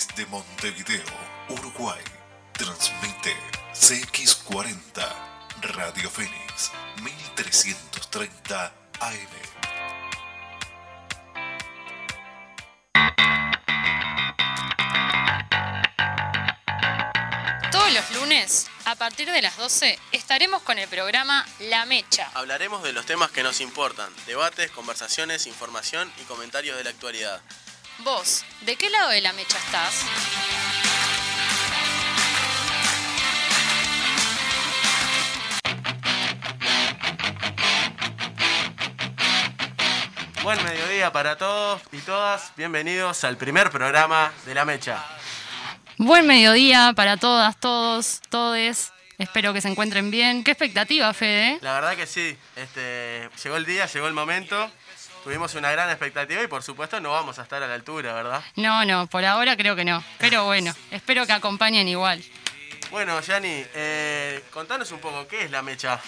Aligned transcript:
Desde 0.00 0.24
Montevideo, 0.30 1.04
Uruguay, 1.50 2.00
transmite 2.52 3.36
CX40 3.74 5.06
Radio 5.60 6.08
Fénix 6.08 6.72
1330 7.02 8.72
AM. 8.98 9.28
Todos 17.70 17.92
los 17.92 18.10
lunes, 18.12 18.70
a 18.86 18.94
partir 18.94 19.30
de 19.30 19.42
las 19.42 19.58
12, 19.58 19.98
estaremos 20.12 20.62
con 20.62 20.78
el 20.78 20.88
programa 20.88 21.46
La 21.58 21.84
Mecha. 21.84 22.30
Hablaremos 22.32 22.82
de 22.82 22.94
los 22.94 23.04
temas 23.04 23.30
que 23.32 23.42
nos 23.42 23.60
importan, 23.60 24.10
debates, 24.26 24.70
conversaciones, 24.70 25.46
información 25.46 26.10
y 26.22 26.22
comentarios 26.22 26.78
de 26.78 26.84
la 26.84 26.90
actualidad. 26.90 27.42
Vos, 28.04 28.44
¿de 28.62 28.76
qué 28.76 28.88
lado 28.88 29.10
de 29.10 29.20
la 29.20 29.32
mecha 29.34 29.58
estás? 29.58 30.06
Buen 40.42 40.64
mediodía 40.64 41.12
para 41.12 41.36
todos 41.36 41.82
y 41.92 41.98
todas. 41.98 42.52
Bienvenidos 42.56 43.24
al 43.24 43.36
primer 43.36 43.70
programa 43.70 44.32
de 44.46 44.54
La 44.54 44.64
Mecha. 44.64 45.04
Buen 45.98 46.26
mediodía 46.26 46.94
para 46.96 47.18
todas, 47.18 47.60
todos, 47.60 48.22
todes. 48.30 48.92
Espero 49.18 49.52
que 49.52 49.60
se 49.60 49.68
encuentren 49.68 50.10
bien. 50.10 50.42
¿Qué 50.42 50.52
expectativa, 50.52 51.12
Fede? 51.12 51.58
La 51.60 51.74
verdad 51.74 51.94
que 51.94 52.06
sí. 52.06 52.34
Este, 52.56 53.28
llegó 53.44 53.56
el 53.56 53.66
día, 53.66 53.84
llegó 53.84 54.06
el 54.08 54.14
momento. 54.14 54.70
Tuvimos 55.24 55.54
una 55.54 55.70
gran 55.70 55.90
expectativa 55.90 56.42
y 56.42 56.46
por 56.46 56.62
supuesto 56.62 56.98
no 57.00 57.10
vamos 57.10 57.38
a 57.38 57.42
estar 57.42 57.62
a 57.62 57.68
la 57.68 57.74
altura, 57.74 58.14
¿verdad? 58.14 58.42
No, 58.56 58.84
no, 58.86 59.06
por 59.06 59.24
ahora 59.24 59.56
creo 59.56 59.76
que 59.76 59.84
no. 59.84 60.02
Pero 60.18 60.44
bueno, 60.46 60.74
espero 60.90 61.26
que 61.26 61.32
acompañen 61.32 61.88
igual. 61.88 62.22
Bueno, 62.90 63.20
Yani, 63.20 63.64
eh, 63.74 64.42
contanos 64.50 64.90
un 64.92 64.98
poco, 64.98 65.28
¿qué 65.28 65.44
es 65.44 65.50
la 65.50 65.62
mecha? 65.62 66.00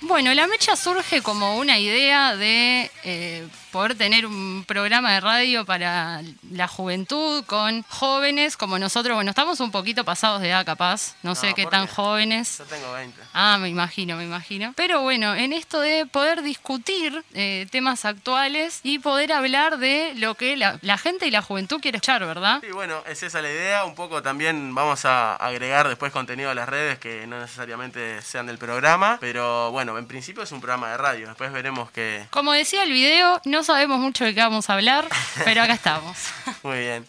Bueno, 0.00 0.32
la 0.34 0.46
mecha 0.46 0.76
surge 0.76 1.22
como 1.22 1.56
una 1.56 1.78
idea 1.78 2.36
de 2.36 2.90
eh, 3.04 3.46
poder 3.70 3.96
tener 3.96 4.26
un 4.26 4.64
programa 4.66 5.12
de 5.12 5.20
radio 5.20 5.64
para 5.64 6.22
la 6.50 6.68
juventud 6.68 7.44
con 7.44 7.82
jóvenes 7.82 8.56
como 8.56 8.78
nosotros. 8.78 9.14
Bueno, 9.14 9.30
estamos 9.30 9.60
un 9.60 9.70
poquito 9.70 10.04
pasados 10.04 10.40
de 10.40 10.48
edad 10.48 10.64
capaz, 10.64 11.14
no, 11.22 11.34
sé 11.34 11.54
qué 11.54 11.62
¿por 11.64 11.72
tan 11.72 11.86
qué? 11.86 11.94
jóvenes. 11.94 12.58
Yo 12.58 12.64
tengo 12.64 12.92
20. 12.92 13.20
Ah, 13.34 13.58
me 13.60 13.68
imagino, 13.68 14.16
me 14.16 14.24
imagino. 14.24 14.72
Pero 14.76 15.02
bueno, 15.02 15.34
en 15.34 15.52
esto 15.52 15.80
de 15.80 16.06
poder 16.06 16.42
discutir 16.42 17.24
eh, 17.34 17.66
temas 17.70 18.04
actuales 18.04 18.80
y 18.82 18.98
poder 18.98 19.32
hablar 19.32 19.78
de 19.78 20.12
lo 20.16 20.34
que 20.34 20.56
la, 20.56 20.78
la 20.82 20.98
gente 20.98 21.26
y 21.26 21.30
la 21.30 21.42
juventud 21.42 21.80
quiere 21.80 21.96
escuchar, 21.96 22.24
¿verdad? 22.24 22.60
Sí, 22.62 22.70
bueno, 22.72 23.02
es 23.06 23.22
esa 23.22 23.42
la 23.42 23.50
idea. 23.50 23.84
Un 23.84 23.94
poco 23.94 24.22
también 24.22 24.74
vamos 24.74 25.04
a 25.04 25.36
agregar 25.36 25.88
después 25.88 26.12
contenido 26.12 26.50
a 26.50 26.54
las 26.54 26.68
redes 26.68 26.98
que 26.98 27.26
no 27.26 27.38
necesariamente 27.40 28.22
sean 28.22 28.46
del 28.46 28.58
programa. 28.58 29.18
Pero 29.20 29.70
bueno, 29.72 29.98
en 29.98 30.06
principio 30.06 30.42
es 30.42 30.52
un 30.52 30.60
programa 30.60 30.90
de 30.90 30.96
radio. 30.96 31.28
Después 31.28 31.52
veremos 31.52 31.90
que... 31.90 32.26
Como 32.30 32.52
decía 32.52 32.82
el 32.84 32.92
video, 32.92 33.40
no 33.44 33.62
sabemos 33.68 33.98
mucho 33.98 34.24
de 34.24 34.34
qué 34.34 34.40
vamos 34.40 34.70
a 34.70 34.72
hablar, 34.72 35.06
pero 35.44 35.62
acá 35.62 35.74
estamos. 35.74 36.16
Muy 36.62 36.78
bien. 36.78 37.06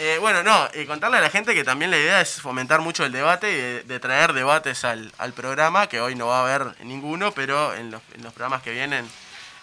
Eh, 0.00 0.16
bueno, 0.18 0.42
no, 0.42 0.68
y 0.74 0.84
contarle 0.84 1.18
a 1.18 1.20
la 1.20 1.30
gente 1.30 1.54
que 1.54 1.62
también 1.62 1.92
la 1.92 1.98
idea 1.98 2.20
es 2.20 2.40
fomentar 2.40 2.80
mucho 2.80 3.04
el 3.04 3.12
debate 3.12 3.52
y 3.52 3.54
de, 3.54 3.82
de 3.84 4.00
traer 4.00 4.32
debates 4.32 4.84
al, 4.84 5.12
al 5.18 5.32
programa, 5.34 5.88
que 5.88 6.00
hoy 6.00 6.16
no 6.16 6.26
va 6.26 6.40
a 6.40 6.42
haber 6.42 6.74
ninguno, 6.84 7.30
pero 7.30 7.74
en 7.74 7.92
los, 7.92 8.02
en 8.14 8.24
los 8.24 8.32
programas 8.32 8.62
que 8.62 8.72
vienen 8.72 9.08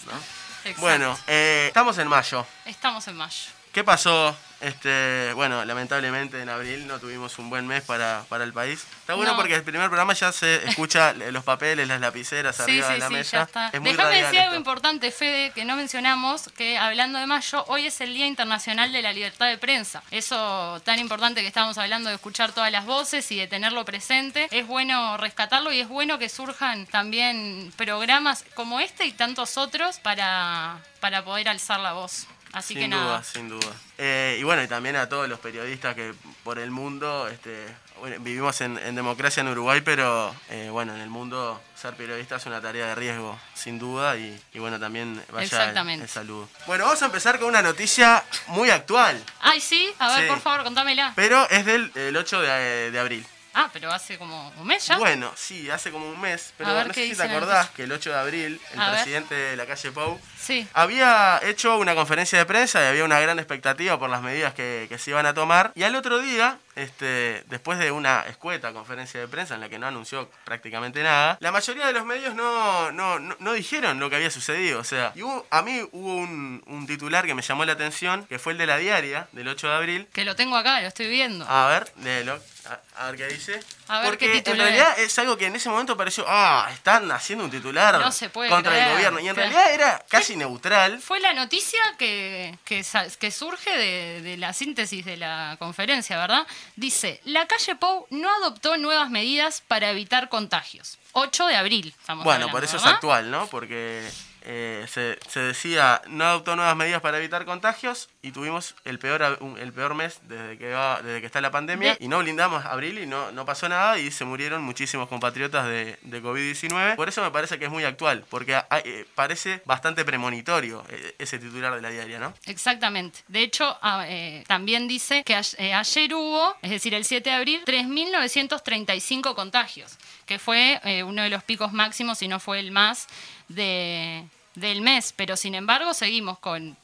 Bueno, 0.77 1.17
eh, 1.25 1.65
estamos 1.69 1.97
en 1.97 2.07
mayo. 2.07 2.45
Estamos 2.65 3.07
en 3.07 3.15
mayo. 3.15 3.60
¿Qué 3.71 3.83
pasó? 3.83 4.35
Este, 4.59 5.33
bueno, 5.33 5.65
lamentablemente 5.65 6.39
en 6.39 6.47
abril 6.47 6.85
no 6.85 6.99
tuvimos 6.99 7.39
un 7.39 7.49
buen 7.49 7.65
mes 7.65 7.81
para, 7.83 8.25
para 8.29 8.43
el 8.43 8.53
país. 8.53 8.85
Está 8.99 9.15
bueno 9.15 9.31
No. 9.31 9.37
porque 9.37 9.55
el 9.55 9.63
primer 9.63 9.87
programa 9.87 10.13
ya 10.13 10.31
se 10.31 10.67
escucha 10.69 11.13
los 11.31 11.43
papeles, 11.43 11.87
las 11.87 11.99
lapiceras 11.99 12.57
Sí, 12.57 12.61
arriba 12.63 12.87
sí, 12.87 12.93
de 12.93 12.99
la 12.99 13.07
sí, 13.07 13.13
mesa. 13.13 13.49
Déjame 13.71 14.17
decir 14.21 14.39
algo 14.39 14.51
esto. 14.51 14.55
importante, 14.57 15.09
Fede, 15.11 15.51
que 15.55 15.65
no 15.65 15.75
mencionamos, 15.77 16.49
que 16.55 16.77
hablando 16.77 17.17
de 17.17 17.25
mayo, 17.25 17.65
hoy 17.69 17.87
es 17.87 18.01
el 18.01 18.13
Día 18.13 18.27
Internacional 18.27 18.91
de 18.93 19.01
la 19.01 19.13
Libertad 19.13 19.47
de 19.47 19.57
Prensa. 19.57 20.03
Eso 20.11 20.79
tan 20.85 20.99
importante 20.99 21.41
que 21.41 21.47
estamos 21.47 21.75
hablando 21.79 22.09
de 22.09 22.15
escuchar 22.15 22.51
todas 22.51 22.71
las 22.71 22.85
voces 22.85 23.31
y 23.31 23.37
de 23.39 23.47
tenerlo 23.47 23.83
presente, 23.83 24.47
es 24.51 24.67
bueno 24.67 25.17
rescatarlo 25.17 25.71
y 25.71 25.79
es 25.79 25.87
bueno 25.87 26.19
que 26.19 26.29
surjan 26.29 26.85
también 26.85 27.73
programas 27.77 28.45
como 28.53 28.79
este 28.79 29.05
y 29.05 29.11
tantos 29.11 29.57
otros 29.57 29.97
para, 29.99 30.77
para 30.99 31.23
poder 31.23 31.49
alzar 31.49 31.79
la 31.79 31.93
voz. 31.93 32.27
Así 32.53 32.73
sin 32.73 32.83
que 32.89 32.95
duda, 32.95 33.05
nada. 33.05 33.23
sin 33.23 33.49
duda. 33.49 33.71
Eh, 33.97 34.37
y 34.39 34.43
bueno, 34.43 34.61
y 34.63 34.67
también 34.67 34.95
a 34.95 35.07
todos 35.07 35.27
los 35.29 35.39
periodistas 35.39 35.95
que 35.95 36.13
por 36.43 36.59
el 36.59 36.71
mundo, 36.71 37.27
este, 37.27 37.65
bueno, 37.99 38.17
vivimos 38.19 38.59
en, 38.61 38.77
en 38.79 38.95
democracia 38.95 39.41
en 39.41 39.47
Uruguay, 39.47 39.81
pero 39.81 40.35
eh, 40.49 40.69
bueno, 40.71 40.93
en 40.95 41.01
el 41.01 41.09
mundo 41.09 41.61
ser 41.79 41.95
periodista 41.95 42.35
es 42.37 42.45
una 42.45 42.59
tarea 42.61 42.87
de 42.87 42.95
riesgo, 42.95 43.39
sin 43.53 43.79
duda, 43.79 44.17
y, 44.17 44.39
y 44.53 44.59
bueno, 44.59 44.79
también 44.79 45.21
vaya 45.31 45.69
el, 45.71 46.01
el 46.01 46.07
saludo. 46.09 46.49
Bueno, 46.67 46.85
vamos 46.85 47.01
a 47.01 47.05
empezar 47.05 47.39
con 47.39 47.47
una 47.49 47.61
noticia 47.61 48.23
muy 48.47 48.69
actual, 48.69 49.23
Ay, 49.39 49.61
sí, 49.61 49.89
a 49.99 50.09
ver, 50.15 50.23
Sí. 50.23 50.27
por 50.29 50.39
favor, 50.41 50.63
contámela. 50.63 51.13
pero 51.15 51.49
es 51.49 51.65
del 51.65 51.91
el 51.95 52.17
8 52.17 52.41
de, 52.41 52.91
de 52.91 52.99
abril. 52.99 53.25
Ah, 53.53 53.69
pero 53.73 53.91
hace 53.91 54.17
como 54.17 54.49
un 54.57 54.65
mes 54.67 54.85
ya. 54.87 54.97
Bueno, 54.97 55.31
sí, 55.35 55.69
hace 55.69 55.91
como 55.91 56.07
un 56.09 56.19
mes, 56.21 56.53
pero 56.57 56.73
ver 56.73 56.87
no 56.87 56.93
sé 56.93 57.09
si 57.09 57.15
te 57.15 57.23
acordás 57.23 57.69
que 57.71 57.83
el 57.83 57.91
8 57.91 58.09
de 58.11 58.15
abril 58.17 58.61
el 58.73 58.79
A 58.79 58.85
ver. 58.91 58.95
presidente 59.01 59.35
de 59.35 59.55
la 59.57 59.65
calle 59.65 59.91
Pou 59.91 60.19
Sí. 60.39 60.65
había 60.73 61.39
hecho 61.43 61.77
una 61.77 61.93
conferencia 61.93 62.39
de 62.39 62.45
prensa 62.45 62.81
y 62.81 62.87
había 62.87 63.03
una 63.03 63.19
gran 63.19 63.39
expectativa 63.39 63.99
por 63.99 64.09
las 64.09 64.21
medidas 64.21 64.53
que, 64.53 64.85
que 64.89 64.97
se 64.97 65.11
iban 65.11 65.25
a 65.25 65.33
tomar. 65.33 65.71
Y 65.75 65.83
al 65.83 65.95
otro 65.95 66.19
día, 66.19 66.57
este, 66.75 67.43
después 67.47 67.79
de 67.79 67.91
una 67.91 68.21
escueta 68.27 68.71
conferencia 68.73 69.19
de 69.19 69.27
prensa 69.27 69.55
en 69.55 69.61
la 69.61 69.69
que 69.69 69.77
no 69.79 69.87
anunció 69.87 70.29
prácticamente 70.45 71.03
nada, 71.03 71.37
la 71.41 71.51
mayoría 71.51 71.85
de 71.87 71.93
los 71.93 72.05
medios 72.05 72.33
no, 72.35 72.91
no, 72.91 73.19
no, 73.19 73.35
no 73.39 73.53
dijeron 73.53 73.99
lo 73.99 74.09
que 74.09 74.15
había 74.15 74.31
sucedido. 74.31 74.79
O 74.79 74.83
sea, 74.83 75.11
y 75.15 75.21
hubo- 75.21 75.45
a 75.49 75.61
mí 75.61 75.81
hubo 75.91 76.15
un, 76.15 76.63
un 76.67 76.87
titular 76.87 77.25
que 77.25 77.33
me 77.35 77.41
llamó 77.41 77.65
la 77.65 77.73
atención, 77.73 78.25
que 78.27 78.39
fue 78.39 78.53
el 78.53 78.57
de 78.57 78.67
la 78.67 78.77
diaria 78.77 79.27
del 79.31 79.47
8 79.47 79.67
de 79.67 79.75
abril. 79.75 80.07
Que 80.13 80.25
lo 80.25 80.35
tengo 80.35 80.55
acá, 80.57 80.81
lo 80.81 80.87
estoy 80.87 81.07
viendo. 81.09 81.45
A 81.47 81.67
ver, 81.67 81.91
léelo. 82.01 82.39
A, 82.63 82.79
a 83.07 83.11
ver 83.11 83.17
qué 83.17 83.27
dice. 83.33 83.59
A 83.87 83.99
ver 84.01 84.09
Porque 84.09 84.43
qué 84.43 84.51
en 84.51 84.57
realidad 84.57 84.99
es 84.99 85.17
algo 85.17 85.35
que 85.35 85.47
en 85.47 85.55
ese 85.55 85.67
momento 85.67 85.97
pareció, 85.97 86.23
ah, 86.27 86.69
están 86.71 87.11
haciendo 87.11 87.43
un 87.43 87.49
titular 87.49 87.99
No 87.99 88.11
se 88.11 88.29
puede 88.29 88.51
contra 88.51 88.71
creer. 88.71 88.87
el 88.87 88.93
gobierno. 88.93 89.19
Y 89.19 89.27
en 89.27 89.33
Claro. 89.33 89.49
realidad 89.51 89.73
era 89.73 90.05
casi 90.07 90.35
neutral. 90.35 91.01
Fue 91.01 91.19
la 91.19 91.33
noticia 91.33 91.79
que, 91.97 92.55
que, 92.63 92.83
surge 93.31 93.75
de, 93.77 94.21
de 94.21 94.37
la 94.37 94.53
síntesis 94.53 95.03
de 95.03 95.17
la 95.17 95.55
conferencia, 95.57 96.17
¿verdad? 96.19 96.45
Dice, 96.75 97.19
la 97.25 97.47
calle 97.47 97.75
Pou 97.75 98.07
no 98.09 98.29
adoptó 98.41 98.77
nuevas 98.77 99.09
medidas 99.09 99.61
para 99.67 99.91
evitar 99.91 100.29
contagios. 100.29 100.97
8 101.13 101.47
de 101.47 101.55
abril, 101.55 101.93
estamos 101.99 102.23
Bueno, 102.23 102.45
hablando, 102.45 102.51
por 102.51 102.63
eso 102.63 102.77
es 102.77 102.85
actual, 102.85 103.29
¿no? 103.29 103.47
Porque 103.47 104.09
eh, 104.43 104.85
se, 104.89 105.19
se 105.29 105.39
decía, 105.41 106.01
no 106.07 106.23
adoptó 106.25 106.55
nuevas 106.55 106.75
medidas 106.75 107.01
para 107.01 107.17
evitar 107.17 107.45
contagios. 107.45 108.09
Y 108.23 108.31
tuvimos 108.31 108.75
el 108.85 108.99
peor, 108.99 109.39
el 109.59 109.73
peor 109.73 109.95
mes 109.95 110.19
desde 110.27 110.57
que, 110.57 110.71
va, 110.71 111.01
desde 111.01 111.21
que 111.21 111.25
está 111.25 111.41
la 111.41 111.49
pandemia. 111.51 111.95
De- 111.95 112.05
Y 112.05 112.07
no 112.07 112.19
blindamos 112.19 112.63
abril 112.65 112.99
y 112.99 113.05
no, 113.07 113.31
no 113.31 113.45
pasó 113.45 113.67
nada 113.67 113.97
y 113.97 114.11
se 114.11 114.25
murieron 114.25 114.61
muchísimos 114.63 115.09
compatriotas 115.09 115.65
de, 115.65 115.97
de 116.03 116.21
COVID-19. 116.21 116.95
Por 116.95 117.09
eso 117.09 117.21
me 117.23 117.31
parece 117.31 117.57
que 117.57 117.65
es 117.65 117.71
muy 117.71 117.83
actual, 117.83 118.23
porque 118.29 118.55
hay- 118.55 118.81
eh, 118.85 119.05
parece 119.15 119.61
bastante 119.65 120.05
premonitorio 120.05 120.83
eh, 120.89 121.15
ese 121.17 121.39
titular 121.39 121.73
de 121.73 121.81
la 121.81 121.89
diaria, 121.89 122.19
¿no? 122.19 122.33
Exactamente. 122.45 123.19
De 123.27 123.41
hecho, 123.41 123.77
eh, 124.05 124.43
también 124.47 124.87
dice 124.87 125.23
que 125.23 125.35
a- 125.35 125.79
ayer 125.79 126.13
hubo, 126.13 126.55
es 126.61 126.69
decir, 126.69 126.93
el 126.93 127.05
7 127.05 127.29
de 127.31 127.35
abril, 127.35 127.61
3.935 127.65 129.33
contagios, 129.35 129.97
que 130.25 130.39
fue 130.39 130.79
uno 131.05 131.23
de 131.23 131.29
los 131.29 131.43
picos 131.43 131.73
máximos, 131.73 132.19
si 132.19 132.27
no 132.27 132.39
fue 132.39 132.59
el 132.59 132.71
más, 132.71 133.07
de, 133.47 134.23
del 134.55 134.81
mes. 134.81 135.13
Pero 135.15 135.35
sin 135.37 135.55
embargo, 135.55 135.93
seguimos 135.93 136.39
con, 136.39 136.77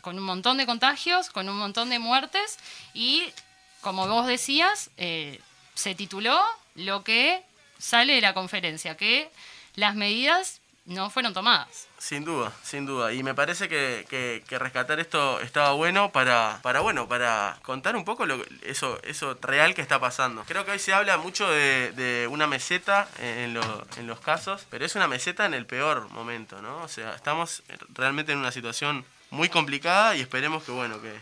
con 0.00 0.18
un 0.18 0.24
montón 0.24 0.56
de 0.58 0.66
contagios, 0.66 1.30
con 1.30 1.48
un 1.48 1.56
montón 1.56 1.90
de 1.90 1.98
muertes 1.98 2.58
y, 2.94 3.24
como 3.80 4.06
vos 4.06 4.26
decías, 4.26 4.90
eh, 4.96 5.40
se 5.74 5.94
tituló 5.94 6.40
lo 6.74 7.04
que 7.04 7.42
sale 7.78 8.14
de 8.14 8.20
la 8.20 8.34
conferencia, 8.34 8.96
que 8.96 9.30
las 9.74 9.94
medidas 9.94 10.60
no 10.86 11.10
fueron 11.10 11.34
tomadas. 11.34 11.88
Sin 11.98 12.24
duda, 12.24 12.52
sin 12.62 12.86
duda. 12.86 13.12
Y 13.12 13.22
me 13.22 13.34
parece 13.34 13.68
que, 13.68 14.44
rescatar 14.48 15.00
esto 15.00 15.40
estaba 15.40 15.72
bueno 15.72 16.12
para, 16.12 16.60
bueno, 16.80 17.08
para 17.08 17.58
contar 17.62 17.96
un 17.96 18.04
poco 18.04 18.24
eso, 18.62 19.00
eso 19.02 19.36
real 19.42 19.74
que 19.74 19.82
está 19.82 19.98
pasando. 19.98 20.44
Creo 20.46 20.64
que 20.64 20.72
hoy 20.72 20.78
se 20.78 20.94
habla 20.94 21.18
mucho 21.18 21.50
de, 21.50 22.28
una 22.30 22.46
meseta 22.46 23.08
en 23.20 23.54
los 24.06 24.20
casos, 24.20 24.64
pero 24.70 24.86
es 24.86 24.94
una 24.94 25.08
meseta 25.08 25.44
en 25.44 25.54
el 25.54 25.66
peor 25.66 26.08
momento, 26.10 26.62
¿no? 26.62 26.82
O 26.82 26.88
sea, 26.88 27.14
estamos 27.14 27.62
realmente 27.94 28.32
en 28.32 28.38
una 28.38 28.52
situación 28.52 29.04
muy 29.30 29.48
complicada 29.48 30.16
y 30.16 30.20
esperemos 30.20 30.62
que, 30.64 30.72
bueno, 30.72 31.00
que, 31.00 31.12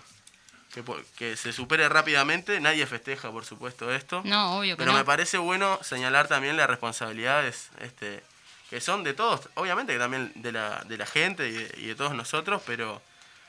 que, 0.74 0.82
que 1.16 1.36
se 1.36 1.52
supere 1.52 1.88
rápidamente. 1.88 2.60
Nadie 2.60 2.86
festeja, 2.86 3.30
por 3.30 3.44
supuesto, 3.44 3.92
esto. 3.94 4.22
No, 4.24 4.58
obvio 4.58 4.76
que 4.76 4.80
Pero 4.80 4.92
no. 4.92 4.98
me 4.98 5.04
parece 5.04 5.38
bueno 5.38 5.78
señalar 5.82 6.28
también 6.28 6.56
las 6.56 6.68
responsabilidades 6.68 7.68
este, 7.80 8.22
que 8.70 8.80
son 8.80 9.04
de 9.04 9.14
todos, 9.14 9.48
obviamente 9.54 9.92
que 9.92 9.98
también 9.98 10.32
de 10.36 10.52
la, 10.52 10.82
de 10.86 10.96
la 10.98 11.06
gente 11.06 11.48
y 11.48 11.52
de, 11.52 11.74
y 11.78 11.86
de 11.86 11.94
todos 11.94 12.14
nosotros, 12.14 12.62
pero, 12.66 13.00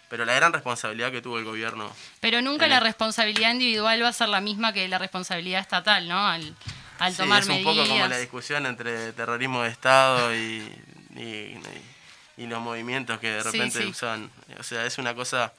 pero 0.10 0.24
la 0.26 0.34
gran 0.36 0.54
responsabilidad 0.54 1.12
que 1.12 1.22
tuvo 1.22 1.40
el 1.40 1.46
gobierno. 1.46 1.92
Pero 2.20 2.42
nunca 2.42 2.68
la 2.68 2.80
responsabilidad 2.80 3.52
individual 3.52 4.04
va 4.04 4.10
a 4.10 4.14
ser 4.14 4.30
la 4.30 4.42
misma 4.42 4.72
que 4.74 4.88
la 4.88 4.98
responsabilidad 5.00 5.62
estatal, 5.62 6.08
¿no? 6.08 6.28
Al, 6.28 6.56
al 7.00 7.12
Sí, 7.12 7.18
tomar 7.18 7.42
es 7.42 7.48
un 7.50 7.56
medidas. 7.56 7.76
poco 7.76 7.88
como 7.90 8.08
la 8.08 8.18
discusión 8.18 8.66
entre 8.68 9.12
terrorismo 9.14 9.64
de 9.64 9.70
Estado 9.70 10.34
y, 10.36 10.72
y, 11.16 11.22
y- 11.24 11.62
y 12.38 12.48
los 12.48 12.62
movimientos 12.62 13.20
que 13.20 13.30
de 13.32 13.44
repente 13.44 13.82
sí. 13.82 13.88
usan. 13.88 14.30
O 14.60 14.64
sea, 14.64 14.86
es 14.86 14.98
una 14.98 15.14
cosa 15.16 15.54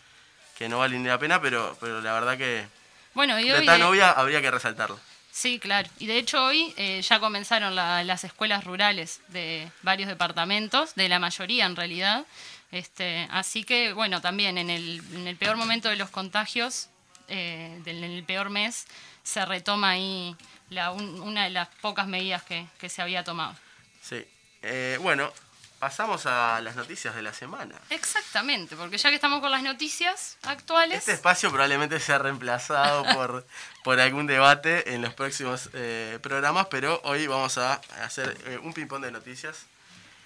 que 0.59 0.69
no 0.69 0.79
vale 0.79 0.99
ni 0.99 1.07
la 1.09 1.19
pena, 1.19 1.41
pero, 1.41 1.77
pero 1.81 2.01
la 2.01 2.13
verdad 2.13 2.37
que 2.39 2.67
Bueno, 3.15 3.39
y 3.41 3.49
de 3.49 3.55
hoy, 3.55 3.67
tan 3.67 3.81
eh, 3.81 3.85
obvia 3.85 4.11
habría 4.11 4.41
que 4.41 4.51
resaltarlo. 4.51 4.99
sí, 5.31 5.59
claro. 5.59 5.89
Y 5.99 6.07
de 6.07 6.19
hecho 6.19 6.45
hoy 6.45 6.73
eh, 6.77 7.03
ya 7.03 7.21
comenzaron 7.21 7.75
la- 7.75 8.03
las 8.05 8.25
escuelas 8.25 8.65
rurales 8.65 9.21
de 9.29 9.71
varios 9.83 10.09
departamentos, 10.09 10.95
de 10.95 11.09
la 11.09 11.19
mayoría 11.19 11.67
en 11.67 11.77
realidad. 11.77 12.25
Este, 12.73 13.29
así 13.31 13.65
que, 13.65 13.93
bueno, 13.93 14.21
también 14.21 14.59
en 14.59 14.71
el, 14.71 15.01
en 15.15 15.27
el 15.29 15.37
peor 15.37 15.57
momento 15.57 15.89
de 15.89 15.97
los 15.97 16.11
contagios, 16.11 16.89
eh, 17.29 17.81
del- 17.85 18.03
en 18.05 18.11
el 18.13 18.25
peor 18.25 18.51
mes, 18.51 18.87
se 19.23 19.45
retoma 19.45 19.91
ahí 19.91 20.35
la, 20.71 20.91
un- 20.91 21.21
una 21.21 21.45
de 21.45 21.51
las 21.51 21.69
pocas 21.81 22.07
medidas 22.07 22.43
que, 22.43 22.67
que 22.79 22.89
se 22.89 23.03
había 23.03 23.23
tomado. 23.25 23.55
Sí. 24.03 24.25
Eh, 24.63 24.99
bueno, 25.01 25.33
pasamos 25.79 26.27
a 26.27 26.61
las 26.63 26.77
noticias 26.77 27.15
de 27.15 27.23
la 27.23 27.33
semana. 27.33 27.75
Exactamente, 27.91 28.77
porque 28.77 28.99
ya 28.99 29.11
que 29.11 29.17
estamos 29.17 29.41
con 29.41 29.51
las 29.51 29.63
noticias 29.63 30.37
actuales... 30.43 30.99
Este 30.99 31.13
espacio 31.13 31.51
probablemente 31.51 32.01
sea 32.01 32.19
reemplazado 32.19 33.05
por, 33.15 33.47
por 33.85 34.01
algún 34.01 34.27
debate 34.27 34.95
en 34.95 35.03
los 35.03 35.15
próximos 35.15 35.71
eh, 35.75 36.19
programas, 36.23 36.67
pero 36.71 37.01
hoy 37.05 37.27
vamos 37.27 37.59
a 37.59 37.75
hacer 38.03 38.37
eh, 38.47 38.59
un 38.63 38.73
ping-pong 38.73 39.03
de 39.05 39.11
noticias 39.13 39.67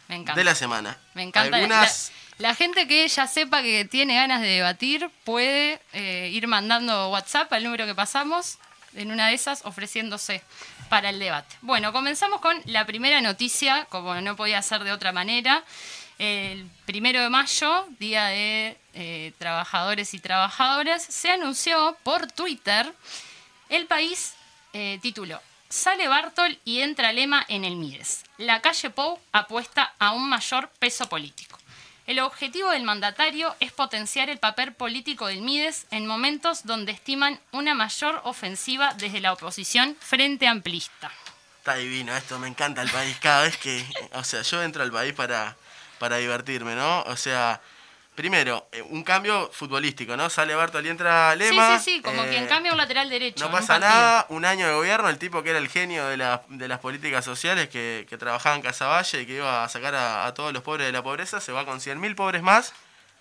Me 0.08 0.16
encanta. 0.16 0.38
de 0.38 0.44
la 0.44 0.54
semana. 0.54 0.96
Me 1.14 1.22
encanta. 1.22 1.56
Algunas, 1.56 2.12
La, 2.38 2.48
la 2.50 2.54
gente 2.54 2.86
que 2.86 3.06
ya 3.08 3.26
sepa 3.26 3.62
que 3.62 3.84
tiene 3.84 4.14
ganas 4.14 4.40
de 4.40 4.48
debatir 4.48 5.10
puede 5.24 5.80
eh, 5.92 6.28
ir 6.32 6.46
mandando 6.46 7.10
WhatsApp 7.10 7.52
al 7.52 7.64
número 7.64 7.86
que 7.86 7.94
pasamos, 7.94 8.58
en 8.94 9.12
una 9.12 9.28
de 9.28 9.34
esas 9.34 9.64
ofreciéndose 9.64 10.42
para 10.88 11.10
el 11.10 11.18
debate. 11.18 11.56
Bueno, 11.62 11.92
comenzamos 11.92 12.40
con 12.40 12.60
la 12.66 12.84
primera 12.86 13.20
noticia, 13.20 13.86
como 13.90 14.20
no 14.20 14.36
podía 14.36 14.60
ser 14.62 14.84
de 14.84 14.92
otra 14.92 15.12
manera. 15.12 15.64
El 16.18 16.68
primero 16.84 17.22
de 17.22 17.30
mayo, 17.30 17.86
Día 17.98 18.26
de 18.26 18.76
eh, 18.94 19.32
Trabajadores 19.38 20.12
y 20.12 20.18
Trabajadoras, 20.18 21.02
se 21.02 21.30
anunció 21.30 21.96
por 22.02 22.26
Twitter 22.30 22.92
el 23.70 23.86
país 23.86 24.34
eh, 24.72 24.98
tituló 25.00 25.40
Sale 25.68 26.08
Bartol 26.08 26.58
y 26.64 26.80
entra 26.80 27.12
Lema 27.12 27.46
en 27.48 27.64
el 27.64 27.76
Mides. 27.76 28.24
La 28.38 28.60
calle 28.60 28.90
Pou 28.90 29.20
apuesta 29.30 29.94
a 29.98 30.12
un 30.12 30.28
mayor 30.28 30.68
peso 30.80 31.08
político. 31.08 31.49
El 32.10 32.18
objetivo 32.18 32.70
del 32.70 32.82
mandatario 32.82 33.54
es 33.60 33.70
potenciar 33.70 34.30
el 34.30 34.40
papel 34.40 34.72
político 34.72 35.28
del 35.28 35.42
Mides 35.42 35.86
en 35.92 36.08
momentos 36.08 36.66
donde 36.66 36.90
estiman 36.90 37.38
una 37.52 37.72
mayor 37.76 38.20
ofensiva 38.24 38.94
desde 38.94 39.20
la 39.20 39.32
oposición 39.32 39.96
frente 40.00 40.48
amplista. 40.48 41.12
está 41.58 41.76
divino 41.76 42.12
esto, 42.16 42.36
me 42.40 42.48
encanta 42.48 42.82
el 42.82 42.90
país. 42.90 43.16
Cada 43.20 43.44
vez 43.44 43.56
que, 43.58 43.86
o 44.14 44.24
sea, 44.24 44.42
yo 44.42 44.60
entro 44.60 44.82
al 44.82 44.90
país 44.90 45.12
para, 45.12 45.56
para 46.00 46.16
divertirme, 46.16 46.74
¿no? 46.74 47.02
O 47.02 47.16
sea, 47.16 47.60
primero, 48.20 48.68
eh, 48.72 48.82
un 48.82 49.02
cambio 49.02 49.50
futbolístico, 49.52 50.16
¿no? 50.16 50.28
Sale 50.30 50.54
Bartol 50.54 50.84
y 50.84 50.90
entra 50.90 51.34
Lema. 51.34 51.78
sí, 51.78 51.84
sí, 51.84 51.90
sí, 51.96 52.02
como 52.02 52.22
eh, 52.24 52.28
quien 52.28 52.46
cambia 52.46 52.70
un 52.72 52.78
lateral 52.78 53.08
derecho. 53.08 53.40
No 53.42 53.46
un 53.46 53.52
pasa 53.52 53.78
nada, 53.78 54.26
un 54.28 54.44
año 54.44 54.66
de 54.68 54.74
gobierno, 54.74 55.08
el 55.08 55.18
tipo 55.18 55.42
que 55.42 55.50
era 55.50 55.58
el 55.58 55.68
genio 55.68 56.06
de, 56.06 56.16
la- 56.16 56.42
de 56.48 56.68
las 56.68 56.78
políticas 56.80 57.24
sociales, 57.24 57.68
que, 57.70 58.06
que 58.08 58.18
trabajaba 58.18 58.54
en 58.56 58.62
Casaballe 58.62 59.22
y 59.22 59.26
que 59.26 59.34
iba 59.36 59.64
a 59.64 59.68
sacar 59.68 59.94
a, 59.94 60.26
a 60.26 60.34
todos 60.34 60.52
los 60.52 60.62
pobres 60.62 60.86
de 60.86 60.92
la 60.92 61.02
pobreza, 61.02 61.40
se 61.40 61.52
va 61.52 61.64
con 61.64 61.80
100.000 61.80 62.14
pobres 62.14 62.42
más 62.42 62.72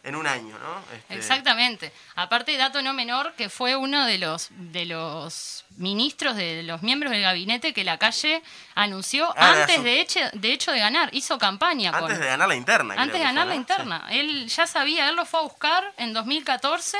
en 0.03 0.15
un 0.15 0.25
año, 0.27 0.57
¿no? 0.59 0.79
Este, 0.95 1.15
Exactamente. 1.15 1.91
Aparte, 2.15 2.55
dato 2.57 2.81
no 2.81 2.93
menor, 2.93 3.33
que 3.35 3.49
fue 3.49 3.75
uno 3.75 4.05
de 4.05 4.17
los, 4.17 4.47
de 4.51 4.85
los 4.85 5.65
ministros, 5.77 6.35
de 6.35 6.63
los 6.63 6.81
miembros 6.81 7.11
del 7.11 7.21
gabinete 7.21 7.73
que 7.73 7.83
la 7.83 7.97
calle 7.97 8.41
anunció 8.75 9.33
Ah, 9.37 9.53
de 9.55 9.61
antes 9.61 9.75
su- 9.75 9.83
de 9.83 9.99
hecho, 10.01 10.19
de 10.33 10.53
hecho 10.53 10.71
de 10.71 10.79
ganar. 10.79 11.09
Hizo 11.13 11.37
campaña 11.37 11.91
con... 11.91 12.03
Antes 12.03 12.19
de 12.19 12.25
ganar 12.25 12.47
la 12.47 12.55
interna. 12.55 12.93
Antes 12.97 13.17
de 13.17 13.23
ganar 13.23 13.43
fue, 13.45 13.49
la 13.49 13.55
interna. 13.55 14.05
Él 14.09 14.47
ya 14.47 14.67
sabía, 14.67 15.09
él 15.09 15.15
lo 15.15 15.25
fue 15.25 15.41
a 15.41 15.43
buscar 15.43 15.93
en 15.97 16.13
2014 16.13 16.97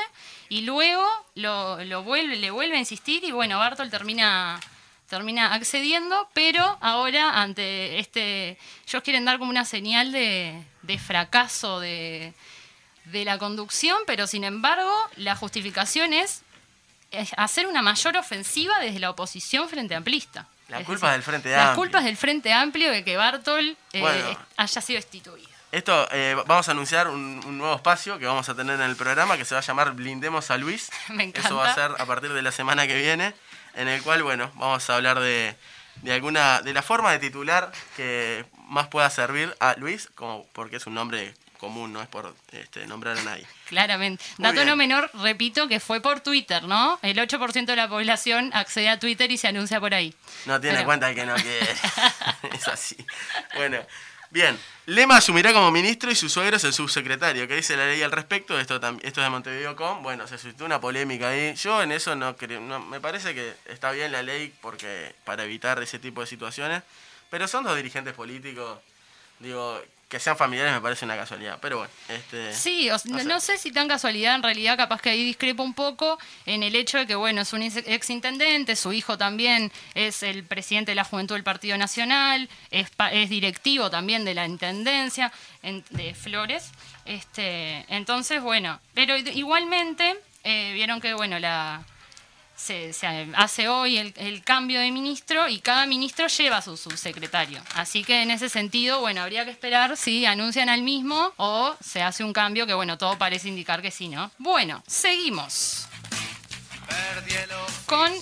y 0.50 0.62
luego 0.62 1.04
lo, 1.36 1.82
lo 1.84 2.02
vuelve, 2.02 2.36
le 2.36 2.50
vuelve 2.50 2.76
a 2.76 2.80
insistir 2.80 3.24
y 3.24 3.30
bueno, 3.32 3.58
Bartol 3.58 3.90
termina 3.90 4.60
termina 5.08 5.52
accediendo, 5.54 6.28
pero 6.34 6.78
ahora 6.80 7.42
ante 7.42 7.98
este, 7.98 8.56
ellos 8.86 9.02
quieren 9.02 9.24
dar 9.24 9.38
como 9.40 9.50
una 9.50 9.64
señal 9.64 10.12
de, 10.12 10.62
de 10.82 10.98
fracaso 11.00 11.80
de, 11.80 12.32
de 13.10 13.24
la 13.24 13.38
conducción, 13.38 13.98
pero 14.06 14.26
sin 14.26 14.44
embargo 14.44 14.92
la 15.16 15.36
justificación 15.36 16.12
es, 16.12 16.42
hacer 17.36 17.66
una 17.66 17.82
mayor 17.82 18.16
ofensiva 18.16 18.78
desde 18.80 19.00
la 19.00 19.10
oposición 19.10 19.68
frente 19.68 19.94
amplista. 19.94 20.46
La 20.68 20.84
culpa 20.84 21.08
es 21.08 21.12
del 21.14 21.22
Frente 21.24 21.50
Las 21.50 21.68
Amplio. 21.70 21.76
culpas 21.76 22.04
del 22.04 22.16
Frente 22.16 22.52
Amplio 22.52 22.92
de 22.92 23.02
que 23.02 23.16
Bartol 23.16 23.76
eh, 23.92 24.00
Bueno. 24.00 24.38
haya 24.56 24.80
sido 24.80 24.96
destituido. 24.98 25.48
Esto, 25.72 26.08
eh, 26.12 26.36
vamos 26.46 26.68
a 26.68 26.72
anunciar 26.72 27.08
un, 27.08 27.40
un 27.44 27.58
nuevo 27.58 27.74
espacio 27.74 28.18
que 28.18 28.26
vamos 28.26 28.48
a 28.48 28.54
tener 28.54 28.76
en 28.76 28.86
el 28.86 28.96
programa 28.96 29.36
que 29.36 29.44
se 29.44 29.54
va 29.54 29.60
a 29.60 29.64
llamar 29.64 29.92
Blindemos 29.94 30.50
a 30.50 30.56
Luis. 30.56 30.90
Me 31.08 31.24
encanta. 31.24 31.48
Eso 31.48 31.56
va 31.56 31.70
a 31.70 31.74
ser 31.74 31.90
a 31.98 32.06
partir 32.06 32.32
de 32.32 32.42
la 32.42 32.52
semana 32.52 32.86
que 32.86 32.96
viene, 32.96 33.34
en 33.74 33.88
el 33.88 34.02
cual, 34.02 34.22
bueno, 34.22 34.50
vamos 34.54 34.88
a 34.88 34.94
hablar 34.96 35.18
de, 35.20 35.56
de 36.02 36.12
alguna, 36.12 36.60
de 36.62 36.72
la 36.72 36.82
forma 36.82 37.10
de 37.12 37.18
titular 37.18 37.72
que 37.96 38.44
más 38.66 38.86
pueda 38.88 39.10
servir 39.10 39.54
a 39.60 39.74
Luis, 39.74 40.08
como 40.14 40.46
porque 40.52 40.76
es 40.76 40.86
un 40.86 40.94
nombre 40.94 41.34
común, 41.60 41.92
no 41.92 42.00
es 42.02 42.08
por 42.08 42.34
este, 42.52 42.86
nombrar 42.86 43.16
a 43.18 43.22
nadie. 43.22 43.46
Claramente. 43.68 44.24
Muy 44.38 44.44
Dato 44.44 44.54
bien. 44.56 44.66
no 44.68 44.76
menor, 44.76 45.10
repito, 45.14 45.68
que 45.68 45.78
fue 45.78 46.00
por 46.00 46.20
Twitter, 46.20 46.62
¿no? 46.64 46.98
El 47.02 47.18
8% 47.18 47.66
de 47.66 47.76
la 47.76 47.88
población 47.88 48.50
accede 48.54 48.88
a 48.88 48.98
Twitter 48.98 49.30
y 49.30 49.36
se 49.36 49.46
anuncia 49.48 49.78
por 49.78 49.94
ahí. 49.94 50.14
No 50.46 50.60
tiene 50.60 50.76
Pero- 50.78 50.86
cuenta 50.86 51.14
que 51.14 51.24
no 51.26 51.34
quiere. 51.36 51.68
es 52.54 52.66
así. 52.68 52.96
Bueno, 53.54 53.78
bien. 54.30 54.58
Lema 54.86 55.18
asumirá 55.18 55.52
como 55.52 55.70
ministro 55.70 56.10
y 56.10 56.16
su 56.16 56.28
suegro 56.28 56.56
es 56.56 56.64
el 56.64 56.72
subsecretario. 56.72 57.46
¿Qué 57.46 57.54
dice 57.54 57.76
la 57.76 57.86
ley 57.86 58.02
al 58.02 58.10
respecto? 58.10 58.58
Esto, 58.58 58.74
esto 58.76 59.20
es 59.20 59.24
de 59.26 59.30
Montevideo.com. 59.30 60.02
Bueno, 60.02 60.26
se 60.26 60.36
suscitó 60.38 60.64
una 60.64 60.80
polémica 60.80 61.28
ahí. 61.28 61.54
Yo 61.54 61.80
en 61.82 61.92
eso 61.92 62.16
no 62.16 62.36
creo. 62.36 62.60
no- 62.60 62.80
me 62.80 63.00
parece 63.00 63.32
que 63.34 63.54
está 63.66 63.92
bien 63.92 64.10
la 64.10 64.22
ley 64.24 64.52
porque 64.60 65.14
para 65.24 65.44
evitar 65.44 65.80
ese 65.80 65.98
tipo 66.00 66.22
de 66.22 66.26
situaciones. 66.26 66.82
Pero 67.28 67.46
son 67.46 67.62
dos 67.62 67.76
dirigentes 67.76 68.14
políticos. 68.14 68.80
Digo, 69.38 69.80
que 70.10 70.18
sean 70.18 70.36
familiares 70.36 70.74
me 70.74 70.80
parece 70.80 71.04
una 71.04 71.16
casualidad, 71.16 71.58
pero 71.62 71.78
bueno. 71.78 71.92
Este, 72.08 72.52
sí, 72.52 72.90
no, 73.04 73.40
sé. 73.40 73.58
si 73.58 73.70
tan 73.70 73.86
casualidad, 73.86 74.34
en 74.34 74.42
realidad 74.42 74.76
capaz 74.76 75.00
que 75.00 75.10
ahí 75.10 75.24
discrepo 75.24 75.62
un 75.62 75.72
poco 75.72 76.18
en 76.46 76.64
el 76.64 76.74
hecho 76.74 76.98
de 76.98 77.06
que, 77.06 77.14
bueno, 77.14 77.42
es 77.42 77.52
un 77.52 77.62
ex 77.62 78.10
intendente, 78.10 78.74
su 78.74 78.92
hijo 78.92 79.16
también 79.16 79.70
es 79.94 80.24
el 80.24 80.42
presidente 80.42 80.90
de 80.90 80.96
la 80.96 81.04
Juventud 81.04 81.36
del 81.36 81.44
Partido 81.44 81.78
Nacional, 81.78 82.48
es, 82.72 82.88
es 83.12 83.30
directivo 83.30 83.88
también 83.88 84.24
de 84.24 84.34
la 84.34 84.46
Intendencia 84.46 85.32
de 85.62 86.14
Flores. 86.14 86.72
Este, 87.04 87.84
entonces, 87.88 88.42
bueno, 88.42 88.80
pero 88.94 89.16
igualmente 89.16 90.16
eh, 90.42 90.72
vieron 90.74 91.00
que, 91.00 91.14
bueno, 91.14 91.38
la 91.38 91.84
se, 92.60 92.92
hace 93.34 93.68
hoy 93.68 93.98
el, 93.98 94.42
cambio 94.44 94.80
de 94.80 94.90
ministro 94.90 95.48
y 95.48 95.60
cada 95.60 95.86
ministro 95.86 96.26
lleva 96.26 96.58
a 96.58 96.62
su 96.62 96.76
subsecretario. 96.76 97.62
Así 97.74 98.04
que 98.04 98.22
en 98.22 98.30
ese 98.30 98.48
sentido, 98.48 99.00
bueno, 99.00 99.22
habría 99.22 99.44
que 99.44 99.50
esperar 99.50 99.96
si 99.96 100.26
anuncian 100.26 100.68
al 100.68 100.82
mismo 100.82 101.32
o 101.36 101.74
se 101.80 102.02
hace 102.02 102.22
un 102.22 102.32
cambio 102.32 102.66
que, 102.66 102.74
bueno, 102.74 102.98
todo 102.98 103.16
parece 103.16 103.48
indicar 103.48 103.82
que 103.82 103.90
sí, 103.90 104.08
¿no? 104.08 104.30
Bueno, 104.38 104.82
seguimos 104.86 105.86
con 107.86 108.12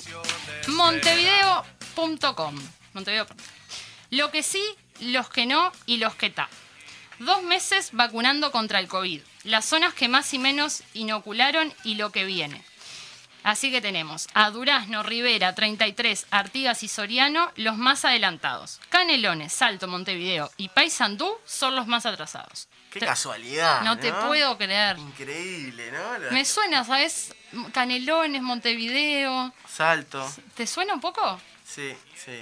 montevideo.com. 0.69 2.55
Montevideo. 2.93 3.27
Lo 4.11 4.31
que 4.31 4.43
sí, 4.43 4.63
los 5.01 5.29
que 5.31 5.47
no 5.47 5.73
y 5.87 5.99
los 5.99 6.15
que 6.15 6.27
está. 6.27 6.49
Dos 7.19 7.43
meses 7.43 7.91
vacunando 7.93 8.53
contra 8.53 8.79
el 8.79 8.89
COVID. 8.89 9.21
Las 9.45 9.65
zonas 9.65 9.95
que 9.95 10.09
más 10.09 10.33
y 10.33 10.39
menos 10.39 10.85
inocularon 10.95 11.73
y 11.83 11.97
lo 11.97 12.13
que 12.13 12.25
viene. 12.25 12.63
Así 13.43 13.71
que 13.71 13.81
tenemos 13.81 14.29
a 14.35 14.51
Durazno, 14.51 15.03
Rivera, 15.03 15.55
33, 15.55 16.27
Artigas 16.31 16.83
y 16.83 16.89
Soriano 16.89 17.51
los 17.57 17.77
más 17.77 18.05
adelantados. 18.05 18.81
Canelones, 18.89 19.53
Salto, 19.53 19.89
Montevideo 19.89 20.51
y 20.57 20.69
Paysandú 20.69 21.39
son 21.45 21.77
los 21.77 21.87
más 21.87 22.07
atrasados. 22.07 22.69
Qué 22.91 23.01
casualidad. 23.01 23.83
No, 23.83 23.99
te 23.99 24.13
puedo 24.13 24.57
creer. 24.57 24.99
Increíble, 24.99 25.93
¿no? 25.93 26.31
Me 26.31 26.45
suena, 26.45 26.85
¿sabes? 26.85 27.35
Canelones, 27.73 28.43
Montevideo. 28.43 29.53
Salto. 29.69 30.27
¿Te 30.55 30.67
suena 30.67 30.95
un 30.95 31.01
poco? 31.01 31.41
Sí, 31.65 31.95
sí. 32.15 32.41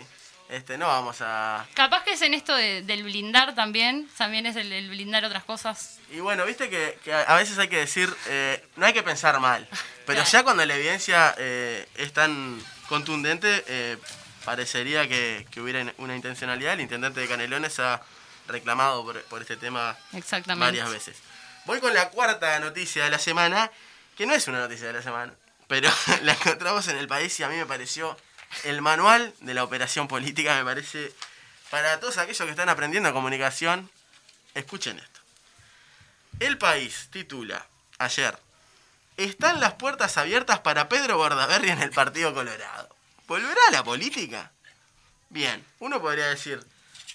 Este, 0.48 0.78
no 0.78 0.86
vamos 0.86 1.18
a... 1.22 1.66
Capaz 1.74 2.04
que 2.04 2.12
es 2.12 2.22
en 2.22 2.32
esto 2.32 2.54
del 2.54 3.02
blindar 3.02 3.54
también, 3.56 4.08
también 4.16 4.46
es 4.46 4.54
el, 4.54 4.88
blindar 4.88 5.24
otras 5.24 5.42
cosas. 5.42 5.98
Y 6.10 6.20
bueno, 6.20 6.44
viste 6.44 6.70
que, 6.70 6.96
a 7.12 7.34
veces 7.34 7.58
hay 7.58 7.66
que 7.66 7.78
decir, 7.78 8.14
eh, 8.28 8.64
no 8.76 8.86
hay 8.86 8.92
que 8.92 9.02
pensar 9.02 9.40
mal, 9.40 9.66
pero 10.06 10.24
ya 10.24 10.42
cuando 10.42 10.64
la 10.64 10.74
evidencia 10.74 11.34
eh, 11.38 11.88
es 11.96 12.12
tan 12.12 12.62
contundente, 12.88 13.64
eh, 13.66 13.96
parecería 14.44 15.08
que, 15.08 15.46
hubiera 15.60 15.92
una 15.98 16.14
intencionalidad. 16.14 16.74
El 16.74 16.80
intendente 16.80 17.20
de 17.20 17.28
Canelones 17.28 17.78
ha 17.80 18.00
reclamado 18.46 19.04
por, 19.28 19.42
este 19.42 19.56
tema 19.56 19.96
varias 20.56 20.90
veces. 20.90 21.16
Voy 21.64 21.80
con 21.80 21.92
la 21.92 22.10
cuarta 22.10 22.58
noticia 22.60 23.04
de 23.04 23.10
la 23.10 23.18
semana, 23.18 23.70
que 24.16 24.24
no 24.24 24.34
es 24.34 24.46
una 24.46 24.60
noticia 24.60 24.86
de 24.86 24.92
la 24.92 25.02
semana, 25.02 25.32
pero 25.66 25.90
la 26.22 26.32
encontramos 26.32 26.86
en 26.88 26.96
el 26.96 27.08
país 27.08 27.38
y 27.40 27.42
a 27.42 27.48
mí 27.48 27.56
me 27.56 27.66
pareció 27.66 28.16
el 28.64 28.80
manual 28.80 29.34
de 29.40 29.54
la 29.54 29.64
operación 29.64 30.06
política 30.08 30.56
me 30.56 30.64
parece, 30.64 31.12
para 31.70 31.98
todos 31.98 32.18
aquellos 32.18 32.44
que 32.44 32.50
están 32.50 32.68
aprendiendo 32.68 33.12
comunicación, 33.12 33.90
escuchen 34.54 34.98
esto. 34.98 35.20
El 36.38 36.58
país 36.58 37.08
titula 37.10 37.66
ayer, 37.98 38.38
¿están 39.16 39.60
las 39.60 39.74
puertas 39.74 40.16
abiertas 40.18 40.60
para 40.60 40.88
Pedro 40.88 41.16
Bordaberry 41.16 41.70
en 41.70 41.80
el 41.80 41.90
Partido 41.90 42.34
Colorado? 42.34 42.88
¿Volverá 43.26 43.60
a 43.68 43.72
la 43.72 43.84
política? 43.84 44.52
Bien, 45.30 45.64
uno 45.80 46.00
podría 46.00 46.26
decir, 46.26 46.64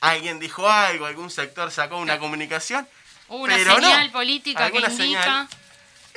alguien 0.01 0.39
dijo 0.39 0.69
algo, 0.69 1.05
algún 1.05 1.29
sector 1.29 1.71
sacó 1.71 1.97
una 1.97 2.19
comunicación. 2.19 2.87
Una 3.29 3.57
señal 3.57 4.11
política 4.11 4.69
que 4.71 4.79
indica... 4.79 5.47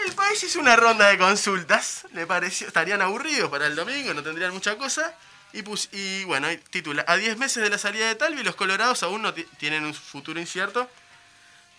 El 0.04 0.12
país 0.12 0.42
hizo 0.42 0.58
una 0.58 0.74
ronda 0.74 1.08
de 1.08 1.18
consultas, 1.18 2.04
le 2.12 2.26
pareció, 2.26 2.66
estarían 2.66 3.00
aburridos 3.00 3.48
para 3.48 3.68
el 3.68 3.76
domingo, 3.76 4.12
no 4.12 4.24
tendrían 4.24 4.52
mucha 4.52 4.76
cosa. 4.76 5.14
Y, 5.52 5.62
y 5.92 6.24
bueno, 6.24 6.48
titula, 6.70 7.04
a 7.06 7.16
10 7.16 7.38
meses 7.38 7.62
de 7.62 7.70
la 7.70 7.78
salida 7.78 8.08
de 8.08 8.16
Talvi, 8.16 8.42
los 8.42 8.56
colorados 8.56 9.04
aún 9.04 9.22
no 9.22 9.32
tienen 9.32 9.84
un 9.84 9.94
futuro 9.94 10.40
incierto. 10.40 10.90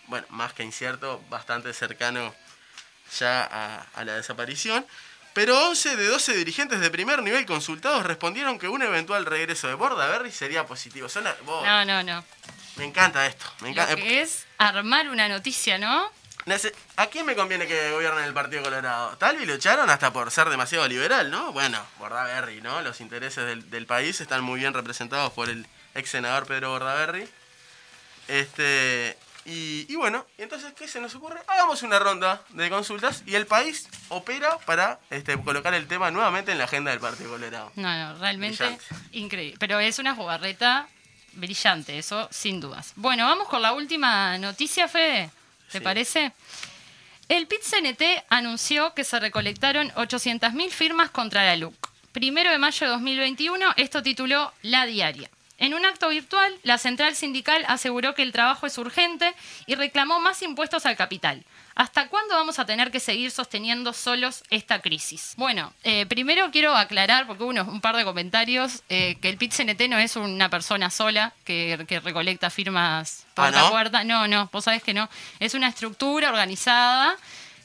Bueno, 0.06 0.26
más 0.30 0.54
que 0.54 0.62
incierto, 0.62 1.22
bastante 1.28 1.74
cercano 1.74 2.34
ya 3.18 3.86
a, 3.94 4.04
la 4.04 4.14
desaparición. 4.14 4.86
Pero 5.32 5.68
11 5.68 5.96
de 5.96 6.06
12 6.06 6.34
dirigentes 6.34 6.80
de 6.80 6.90
primer 6.90 7.22
nivel 7.22 7.44
consultados 7.44 8.04
respondieron 8.06 8.58
que 8.58 8.68
un 8.68 8.82
eventual 8.82 9.26
regreso 9.26 9.68
de 9.68 9.74
Bordaberry 9.74 10.32
sería 10.32 10.66
positivo. 10.66 11.08
no, 11.64 11.84
no, 11.84 12.02
no. 12.02 12.24
Me 12.76 12.84
encanta 12.84 13.26
esto. 13.26 13.46
Me 13.60 13.70
encanta. 13.70 13.94
es 13.94 14.46
armar 14.58 15.08
una 15.08 15.28
noticia, 15.28 15.78
¿no? 15.78 16.10
¿A 16.96 17.06
quién 17.08 17.26
me 17.26 17.34
conviene 17.34 17.66
que 17.66 17.90
gobierne 17.90 18.24
el 18.24 18.32
Partido 18.32 18.62
Colorado? 18.62 19.16
Talvi 19.16 19.46
lo 19.46 19.54
echaron 19.54 19.90
hasta 19.90 20.12
por 20.12 20.30
ser 20.30 20.48
demasiado 20.48 20.86
liberal, 20.86 21.28
¿no? 21.28 21.52
Bueno, 21.52 21.84
Bordaberry, 21.98 22.60
¿no? 22.60 22.82
Los 22.82 23.00
intereses 23.00 23.68
del, 23.68 23.86
país 23.86 24.20
están 24.20 24.44
muy 24.44 24.60
bien 24.60 24.72
representados 24.72 25.32
por 25.32 25.48
el 25.48 25.66
ex 25.96 26.08
senador 26.08 26.46
Pedro 26.46 26.70
Bordaberry. 26.70 27.28
Este, 28.28 29.18
y, 29.46 29.86
y, 29.88 29.94
bueno, 29.96 30.26
entonces, 30.38 30.72
¿qué 30.74 30.88
se 30.88 31.00
nos 31.00 31.14
ocurre? 31.14 31.40
Hagamos 31.46 31.82
una 31.82 31.98
ronda 31.98 32.42
de 32.50 32.68
consultas 32.68 33.22
y 33.26 33.34
el 33.34 33.46
país 33.46 33.88
opera 34.08 34.58
para 34.66 34.98
este, 35.10 35.40
colocar 35.40 35.72
el 35.74 35.86
tema 35.86 36.10
nuevamente 36.10 36.52
en 36.52 36.58
la 36.58 36.64
agenda 36.64 36.90
del 36.90 37.00
Partido 37.00 37.30
Colorado. 37.30 37.72
No, 37.76 37.96
no, 37.96 38.18
realmente 38.18 38.78
increíble. 39.12 39.56
Pero 39.58 39.78
es 39.78 39.98
una 39.98 40.14
jugarreta 40.14 40.88
brillante, 41.32 41.98
eso 41.98 42.28
sin 42.32 42.60
dudas. 42.60 42.92
Bueno, 42.96 43.24
vamos 43.26 43.48
con 43.48 43.62
la 43.62 43.72
última 43.72 44.36
noticia, 44.38 44.88
Fede. 44.88 45.30
¿Te 45.70 45.80
parece? 45.80 46.32
El 47.28 47.46
PIT-CNT 47.48 48.24
anunció 48.28 48.94
que 48.94 49.04
se 49.04 49.18
recolectaron 49.18 49.90
800.000 49.90 50.70
firmas 50.70 51.10
contra 51.10 51.44
la 51.44 51.56
LUC. 51.56 51.74
Primero 52.12 52.50
de 52.50 52.58
mayo 52.58 52.86
de 52.86 52.92
2021, 52.92 53.74
esto 53.76 54.02
tituló 54.02 54.52
La 54.62 54.86
Diaria. 54.86 55.28
En 55.58 55.72
un 55.72 55.86
acto 55.86 56.08
virtual, 56.10 56.54
la 56.62 56.76
central 56.76 57.14
sindical 57.14 57.64
aseguró 57.66 58.14
que 58.14 58.22
el 58.22 58.32
trabajo 58.32 58.66
es 58.66 58.76
urgente 58.76 59.34
y 59.66 59.74
reclamó 59.74 60.20
más 60.20 60.42
impuestos 60.42 60.84
al 60.84 60.96
capital. 60.96 61.44
¿Hasta 61.74 62.08
cuándo 62.08 62.34
vamos 62.34 62.58
a 62.58 62.64
tener 62.64 62.90
que 62.90 63.00
seguir 63.00 63.30
sosteniendo 63.30 63.92
solos 63.92 64.42
esta 64.48 64.80
crisis? 64.80 65.34
Bueno, 65.36 65.72
eh, 65.84 66.06
primero 66.06 66.50
quiero 66.50 66.74
aclarar, 66.74 67.26
porque 67.26 67.44
hubo 67.44 67.50
un 67.50 67.80
par 67.82 67.96
de 67.96 68.04
comentarios, 68.04 68.82
eh, 68.88 69.16
que 69.20 69.28
el 69.28 69.36
pit 69.36 69.52
no 69.88 69.98
es 69.98 70.16
una 70.16 70.48
persona 70.48 70.88
sola 70.90 71.34
que, 71.44 71.76
recolecta 72.02 72.48
firmas 72.48 73.26
por 73.34 73.46
¿Ah, 73.46 73.50
la 73.50 73.70
puerta. 73.70 74.04
No, 74.04 74.26
no, 74.26 74.48
vos 74.52 74.64
sabés 74.64 74.82
que 74.82 74.94
no. 74.94 75.08
Es 75.38 75.52
una 75.52 75.68
estructura 75.68 76.30
organizada 76.30 77.14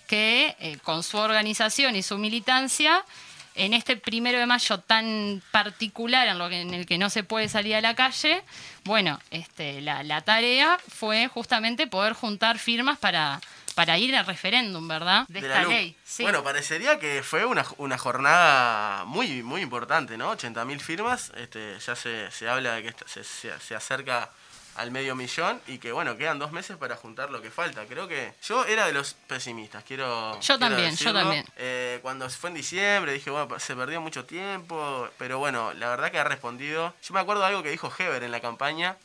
que, 0.08 0.58
eh, 0.60 0.78
con 0.84 1.04
su 1.04 1.18
organización 1.18 1.96
y 1.96 2.04
su 2.04 2.18
militancia, 2.18 3.06
en 3.56 3.74
este 3.74 3.98
primero 3.98 4.40
de 4.40 4.46
mayo 4.46 4.80
tan 4.80 5.42
particular 5.52 6.28
en, 6.28 6.38
lo 6.38 6.50
que, 6.50 6.62
en 6.62 6.74
el 6.74 6.86
que 6.86 6.98
no 6.98 7.10
se 7.10 7.24
puede 7.24 7.50
salir 7.50 7.76
a 7.76 7.82
la 7.82 7.96
calle, 7.96 8.44
bueno, 8.84 9.20
este, 9.32 9.82
la, 9.82 10.22
tarea 10.22 10.80
fue 10.88 11.28
justamente 11.28 11.88
poder 11.88 12.14
juntar 12.14 12.60
firmas 12.60 12.98
para, 12.98 13.42
para 13.76 13.98
ir 13.98 14.16
al 14.16 14.26
referéndum, 14.26 14.88
¿verdad? 14.88 15.26
De, 15.28 15.40
esta 15.40 15.64
ley. 15.64 15.96
Bueno, 16.20 16.44
parecería 16.44 17.00
que 17.00 17.24
fue 17.24 17.46
una, 17.46 17.64
jornada 17.98 19.06
muy 19.06 19.44
muy 19.44 19.62
importante, 19.62 20.18
¿no? 20.18 20.36
80.000 20.36 20.80
firmas, 20.80 21.32
este, 21.36 21.78
ya 21.80 21.96
se, 21.96 22.32
se 22.32 22.48
habla 22.48 22.76
de 22.76 22.84
que 22.84 22.96
se, 23.06 23.24
se 23.24 23.76
acerca 23.76 24.30
al 24.76 24.92
medio 24.92 25.16
millón 25.16 25.62
y 25.68 25.78
que 25.78 25.92
bueno, 25.92 26.18
quedan 26.18 26.40
dos 26.40 26.52
meses 26.52 26.78
para 26.78 26.96
juntar 26.96 27.30
lo 27.30 27.42
que 27.42 27.52
falta. 27.52 27.86
Creo 27.86 28.08
que 28.08 28.34
yo 28.44 28.66
era 28.66 28.86
de 28.86 28.94
los 28.94 29.14
pesimistas, 29.28 29.84
quiero... 29.84 30.40
Yo 30.40 30.58
también, 30.58 30.96
yo 30.96 31.14
también. 31.14 31.46
Eh, 31.58 32.00
cuando 32.02 32.30
fue 32.30 32.50
en 32.50 32.56
diciembre 32.56 33.14
dije, 33.14 33.30
bueno, 33.30 33.60
se 33.60 33.76
perdió 33.76 34.02
mucho 34.02 34.26
tiempo, 34.26 35.10
pero 35.18 35.40
bueno, 35.40 35.74
la 35.74 35.90
verdad 35.90 36.12
que 36.12 36.20
ha 36.20 36.24
respondido. 36.24 36.94
Yo 37.04 37.14
me 37.14 37.20
acuerdo 37.20 37.42
de 37.42 37.48
algo 37.48 37.64
que 37.64 37.72
dijo 37.72 37.92
Heber 37.98 38.24
en 38.24 38.32
la 38.32 38.40
campaña 38.40 38.98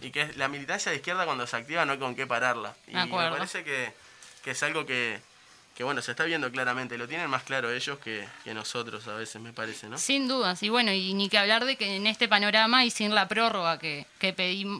y 0.00 0.10
que 0.10 0.22
es 0.22 0.36
la 0.36 0.48
militancia 0.48 0.90
de 0.90 0.96
izquierda 0.96 1.24
cuando 1.24 1.46
se 1.46 1.56
activa 1.56 1.84
no 1.84 1.92
hay 1.92 1.98
con 1.98 2.14
qué 2.14 2.26
pararla. 2.26 2.74
Y 2.86 2.94
me 2.94 3.08
parece 3.08 3.64
que, 3.64 3.92
que 4.42 4.52
es 4.52 4.62
algo 4.62 4.86
que, 4.86 5.20
que 5.76 5.84
bueno, 5.84 6.02
se 6.02 6.10
está 6.10 6.24
viendo 6.24 6.50
claramente, 6.50 6.98
lo 6.98 7.08
tienen 7.08 7.30
más 7.30 7.44
claro 7.44 7.72
ellos 7.72 7.98
que, 7.98 8.26
nosotros 8.46 9.06
a 9.08 9.14
veces, 9.14 9.40
me 9.40 9.52
parece, 9.52 9.88
¿no? 9.88 9.98
Sin 9.98 10.28
dudas, 10.28 10.62
y 10.62 10.68
bueno, 10.68 10.92
y 10.92 11.14
ni 11.14 11.28
que 11.28 11.38
hablar 11.38 11.64
de 11.64 11.76
que 11.76 11.96
en 11.96 12.06
este 12.06 12.28
panorama 12.28 12.84
y 12.84 12.90
sin 12.90 13.14
la 13.14 13.28
prórroga 13.28 13.78
que, 13.78 14.06
que, 14.18 14.34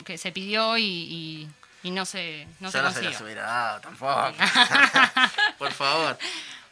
que 0.04 0.18
se 0.18 0.32
pidió 0.32 0.76
y, 0.76 1.48
no 1.84 2.04
se, 2.04 2.46
no 2.60 2.70
se 2.70 2.82
no 2.82 2.92
se 2.92 3.02
la 3.02 3.22
hubiera 3.22 3.42
dado 3.42 3.80
tampoco. 3.80 4.34
Por 5.58 5.72
favor. 5.72 6.18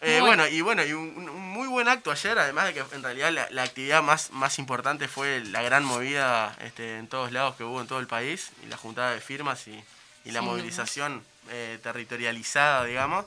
Eh, 0.03 0.21
bueno. 0.21 0.47
y 0.47 0.63
bueno, 0.63 0.85
y 0.85 0.93
un, 0.93 1.29
muy 1.29 1.69
buen 1.69 1.89
acto 1.89 2.11
ayer, 2.11 2.39
además 2.39 2.67
de 2.67 2.75
que 2.75 2.85
en 2.95 3.03
realidad 3.03 3.49
la, 3.51 3.63
actividad 3.63 4.03
más, 4.03 4.31
más 4.31 4.59
importante 4.59 5.09
fue 5.09 5.43
la 5.45 5.63
gran 5.63 5.85
movida 5.85 6.57
este, 6.61 6.99
en 6.99 7.07
todos 7.07 7.33
lados 7.33 7.57
que 7.57 7.65
hubo 7.65 7.81
en 7.81 7.87
todo 7.87 8.01
el 8.01 8.07
país, 8.07 8.51
y 8.65 8.67
la 8.67 8.77
juntada 8.77 9.13
de 9.13 9.21
firmas 9.21 9.67
y, 9.67 9.83
la 10.27 10.43
movilización 10.43 11.25
eh, 11.51 11.81
territorializada, 11.83 12.85
digamos 12.85 13.25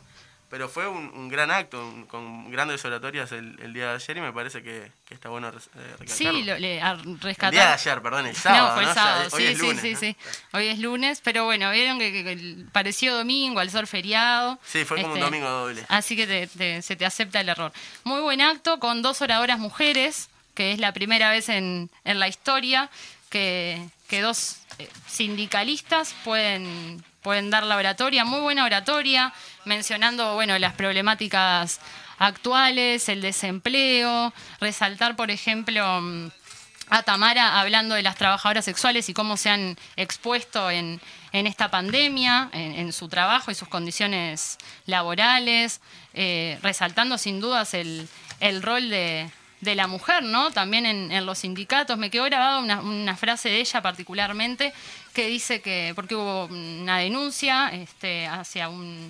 pero 0.53 0.69
fue 0.69 0.87
un, 0.87 1.09
un 1.15 1.29
gran 1.29 1.49
acto, 1.49 1.81
un- 1.83 2.05
con 2.05 2.51
grandes 2.51 2.85
oratorias 2.85 3.31
el, 3.31 3.59
el 3.59 3.73
día 3.73 3.87
de 3.89 3.95
ayer 3.95 4.17
y 4.17 4.21
me 4.21 4.31
parece 4.31 4.61
que, 4.61 4.91
que 5.03 5.15
está 5.15 5.29
bueno 5.29 5.49
res- 5.49 5.67
eh, 5.75 6.05
Sí, 6.05 6.43
lo, 6.43 6.55
le, 6.59 6.79
a 6.79 6.91
El 6.91 7.17
día 7.49 7.49
de 7.69 7.73
ayer, 7.73 8.01
perdón, 8.03 8.27
el 8.27 8.35
sábado. 8.35 8.67
no, 8.67 8.73
fue 8.75 8.83
el 8.83 8.89
¿no? 8.89 8.93
Ya, 8.93 9.01
sábado, 9.01 9.29
hoy 9.33 9.41
sí, 9.41 9.47
es 9.47 9.57
sí, 9.57 9.65
lunes, 9.65 9.81
sí, 9.81 9.91
¿no? 9.93 9.97
sí. 9.99 10.15
Hoy 10.51 10.67
es 10.67 10.77
lunes, 10.77 11.21
pero 11.23 11.45
bueno, 11.45 11.71
vieron 11.71 11.97
que, 11.97 12.11
que- 12.11 12.23
que 12.23 12.65
pareció 12.71 13.15
domingo, 13.17 13.61
al 13.61 13.71
ser 13.71 13.87
feriado. 13.87 14.59
Sí, 14.63 14.85
fue 14.85 14.97
como 15.01 15.13
un 15.13 15.17
Este, 15.17 15.25
domingo 15.25 15.49
doble. 15.49 15.83
Así 15.89 16.15
que 16.15 16.27
te- 16.27 16.45
te- 16.45 16.81
se 16.83 16.95
te 16.95 17.05
acepta 17.07 17.39
el 17.41 17.49
error. 17.49 17.73
Muy 18.03 18.21
buen 18.21 18.39
acto 18.39 18.79
con 18.79 19.01
dos 19.01 19.23
oradoras 19.23 19.57
mujeres, 19.57 20.29
que 20.53 20.71
es 20.71 20.77
la 20.77 20.91
primera 20.93 21.31
vez 21.31 21.49
en, 21.49 21.89
en 22.03 22.19
la 22.19 22.27
historia 22.27 22.91
que, 23.31 23.83
que 24.07 24.21
dos 24.21 24.57
eh, 24.77 24.87
sindicalistas 25.07 26.13
pueden, 26.23 27.03
pueden 27.23 27.49
dar 27.49 27.63
la 27.63 27.75
oratoria. 27.77 28.23
Muy 28.23 28.39
buena 28.41 28.65
oratoria, 28.65 29.33
mencionando 29.65 30.35
bueno, 30.35 30.57
las 30.59 30.73
problemáticas 30.73 31.79
actuales, 32.19 33.09
el 33.09 33.21
desempleo, 33.21 34.33
resaltar, 34.59 35.15
por 35.15 35.31
ejemplo, 35.31 35.83
a 36.89 37.03
Tamara 37.03 37.59
hablando 37.59 37.95
de 37.95 38.03
las 38.03 38.15
trabajadoras 38.15 38.65
sexuales 38.65 39.09
y 39.09 39.13
cómo 39.13 39.37
se 39.37 39.49
han 39.49 39.77
expuesto 39.95 40.69
en, 40.69 40.99
esta 41.31 41.71
pandemia, 41.71 42.49
en, 42.53 42.93
su 42.93 43.07
trabajo 43.09 43.49
y 43.49 43.55
sus 43.55 43.67
condiciones 43.67 44.57
laborales, 44.85 45.81
eh, 46.13 46.59
resaltando 46.61 47.17
sin 47.17 47.39
dudas 47.39 47.73
el, 47.73 48.07
rol 48.61 48.89
de, 48.89 49.31
la 49.61 49.87
mujer, 49.87 50.23
¿no? 50.23 50.51
También 50.51 50.85
en, 50.85 51.25
los 51.25 51.39
sindicatos. 51.39 51.97
Me 51.97 52.11
quedó 52.11 52.25
grabada 52.25 52.59
una, 52.59 52.81
una 52.81 53.15
frase 53.17 53.49
de 53.49 53.61
ella 53.61 53.81
particularmente 53.81 54.73
que 55.13 55.27
dice 55.27 55.61
que, 55.61 55.93
porque 55.95 56.15
hubo 56.15 56.45
una 56.45 56.99
denuncia 56.99 57.69
este, 57.69 58.27
hacia 58.27 58.69
un 58.69 59.07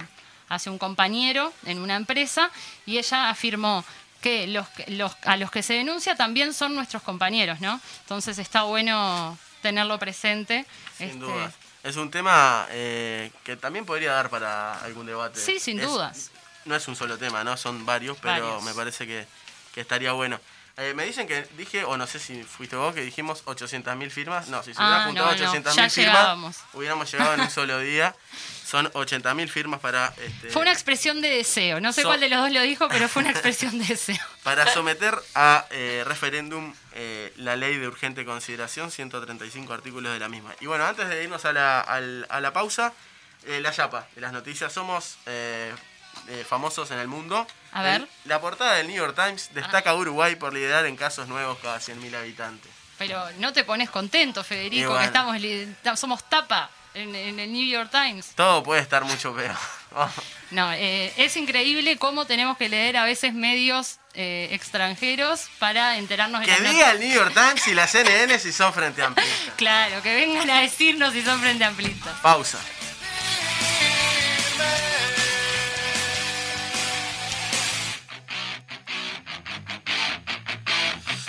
hacia 0.49 0.71
un 0.71 0.77
compañero 0.77 1.53
en 1.65 1.79
una 1.79 1.95
empresa 1.95 2.49
y 2.85 2.97
ella 2.97 3.29
afirmó 3.29 3.83
que 4.21 4.47
los, 4.47 4.65
los 4.87 5.11
a 5.23 5.35
los 5.37 5.51
que 5.51 5.61
se 5.63 5.73
denuncia 5.73 6.15
también 6.15 6.53
son 6.53 6.75
nuestros 6.75 7.03
compañeros, 7.03 7.59
¿no? 7.59 7.79
Entonces 8.01 8.37
está 8.37 8.63
bueno 8.63 9.37
tenerlo 9.61 9.99
presente. 9.99 10.65
Sin 10.97 11.07
este, 11.07 11.19
duda. 11.19 11.51
Es 11.83 11.97
un 11.97 12.09
tema 12.09 12.65
eh, 12.71 13.31
que 13.43 13.57
también 13.57 13.85
podría 13.85 14.13
dar 14.13 14.29
para 14.29 14.79
algún 14.79 15.05
debate. 15.05 15.39
Sí, 15.39 15.59
sin 15.59 15.79
Es- 15.79 15.85
dudas. 15.87 16.31
No 16.65 16.75
es 16.75 16.87
un 16.87 16.95
solo 16.95 17.17
tema, 17.17 17.43
¿no? 17.43 17.57
Son 17.57 17.85
varios, 17.85 18.17
pero 18.21 18.33
Varios. 18.45 18.63
me 18.63 18.73
parece 18.73 19.05
que, 19.05 19.27
que 19.73 19.81
estaría 19.81 20.13
bueno. 20.13 20.39
Eh, 20.77 20.93
me 20.95 21.03
dicen 21.05 21.27
que 21.27 21.43
dije, 21.57 21.83
o 21.83 21.97
no 21.97 22.07
sé 22.07 22.19
si 22.19 22.41
fuiste 22.43 22.77
vos, 22.77 22.95
que 22.95 23.01
dijimos 23.01 23.43
800.000 23.43 24.09
firmas. 24.09 24.47
No, 24.47 24.63
si 24.63 24.73
se 24.73 24.79
hubieran 24.81 25.01
Ah, 25.01 25.05
juntado 25.05 25.35
no, 25.35 25.37
no, 25.37 25.51
800.000 25.53 25.73
ya 25.75 25.89
firmas, 25.89 26.63
hubiéramos 26.71 27.11
llegado 27.11 27.33
en 27.33 27.41
un 27.41 27.49
solo 27.51 27.79
día. 27.79 28.15
Son 28.73 28.91
80.000 28.91 29.49
firmas 29.49 29.79
para, 29.81 30.11
este, 30.17 30.49
Fue 30.49 30.63
una 30.63 30.71
expresión 30.71 31.21
de 31.21 31.29
deseo. 31.29 31.79
No 31.79 31.93
sé 31.93 32.01
So- 32.01 32.07
cuál 32.07 32.19
de 32.21 32.27
los 32.27 32.39
dos 32.39 32.51
lo 32.51 32.61
dijo, 32.63 32.89
pero 32.89 33.07
fue 33.07 33.21
una 33.21 33.29
expresión 33.29 33.77
de 33.77 33.85
deseo. 33.85 34.17
para 34.43 34.65
someter 34.73 35.13
a 35.35 35.67
eh, 35.69 36.01
referéndum 36.07 36.73
eh, 36.95 37.31
la 37.35 37.55
ley 37.55 37.77
de 37.77 37.87
urgente 37.87 38.25
consideración, 38.25 38.89
135 38.89 39.71
artículos 39.71 40.11
de 40.11 40.17
la 40.17 40.27
misma. 40.27 40.55
Y 40.59 40.65
bueno, 40.65 40.85
antes 40.87 41.07
de 41.07 41.23
irnos 41.23 41.45
a 41.45 41.53
la, 41.53 41.81
a 41.81 42.41
la 42.41 42.51
pausa, 42.51 42.93
eh, 43.45 43.61
la 43.61 43.71
chapa 43.71 44.07
de 44.15 44.21
las 44.21 44.33
noticias. 44.33 44.73
Somos 44.73 45.19
eh, 45.27 45.71
famosos 46.49 46.89
en 46.89 46.97
el 46.97 47.07
mundo. 47.07 47.45
A 47.73 47.83
ver. 47.83 48.01
El- 48.01 48.09
la 48.25 48.41
portada 48.41 48.73
del 48.73 48.87
New 48.87 48.97
York 48.97 49.13
Times 49.15 49.51
destaca 49.53 49.91
a 49.91 49.95
Uruguay 49.95 50.35
por 50.35 50.51
liderar 50.51 50.87
en 50.87 50.95
casos 50.95 51.27
nuevos 51.27 51.59
cada 51.59 51.79
100.000 51.79 52.15
habitantes. 52.15 52.71
Pero 52.97 53.23
no 53.37 53.53
te 53.53 53.65
pones 53.65 53.91
contento, 53.91 54.43
Federico, 54.43 54.89
bueno. 54.93 55.01
que 55.01 55.05
estamos 55.75 55.99
somos 55.99 56.27
tapa 56.27 56.71
en, 56.93 57.15
en 57.15 57.39
el 57.39 57.51
New 57.51 57.65
York 57.65 57.89
Times. 57.91 58.31
Todo 58.35 58.63
puede 58.63 58.81
estar 58.81 59.03
mucho 59.03 59.33
peor. 59.35 59.55
No, 60.51 60.71
eh, 60.71 61.11
es 61.17 61.35
increíble 61.35 61.97
cómo 61.97 62.25
tenemos 62.25 62.57
que 62.57 62.69
leer 62.69 62.97
a 62.97 63.05
veces 63.05 63.33
medios 63.33 63.97
eh, 64.13 64.49
extranjeros 64.51 65.47
para 65.57 65.97
enterarnos 65.97 66.41
de 66.41 66.45
que 66.45 66.51
las 66.61 66.71
diga 66.71 66.91
el 66.91 66.99
New 66.99 67.11
York 67.11 67.33
Times 67.33 67.67
y 67.67 67.73
la 67.73 67.87
CNN 67.87 68.37
si 68.37 68.51
son 68.51 68.71
frente 68.71 69.01
a 69.01 69.07
amplistas. 69.07 69.53
Claro, 69.55 70.01
que 70.03 70.13
vengan 70.15 70.49
a 70.51 70.61
decirnos 70.61 71.13
si 71.13 71.23
son 71.23 71.39
frente 71.39 71.63
amplistas. 71.63 72.13
Pausa. 72.21 72.59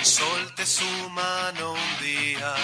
Solte 0.03 0.67
su 0.67 1.09
mano 1.11 1.73
un 1.73 2.05
día. 2.05 2.55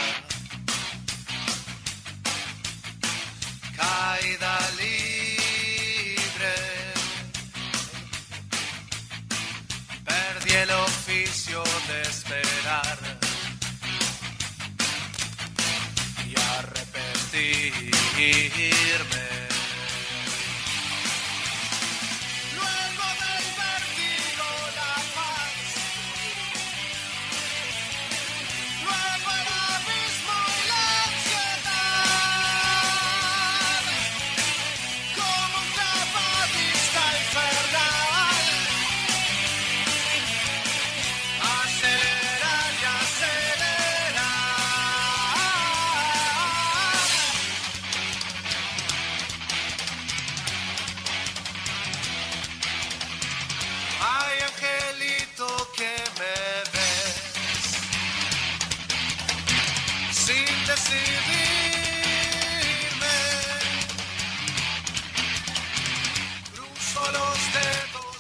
Caída 3.81 4.55
libre. 4.79 6.55
Perdí 10.05 10.53
el 10.65 10.71
oficio 10.71 11.63
de 11.89 12.03
esperar. 12.03 12.99
Y 16.29 16.31
arrepentirme. 16.59 19.30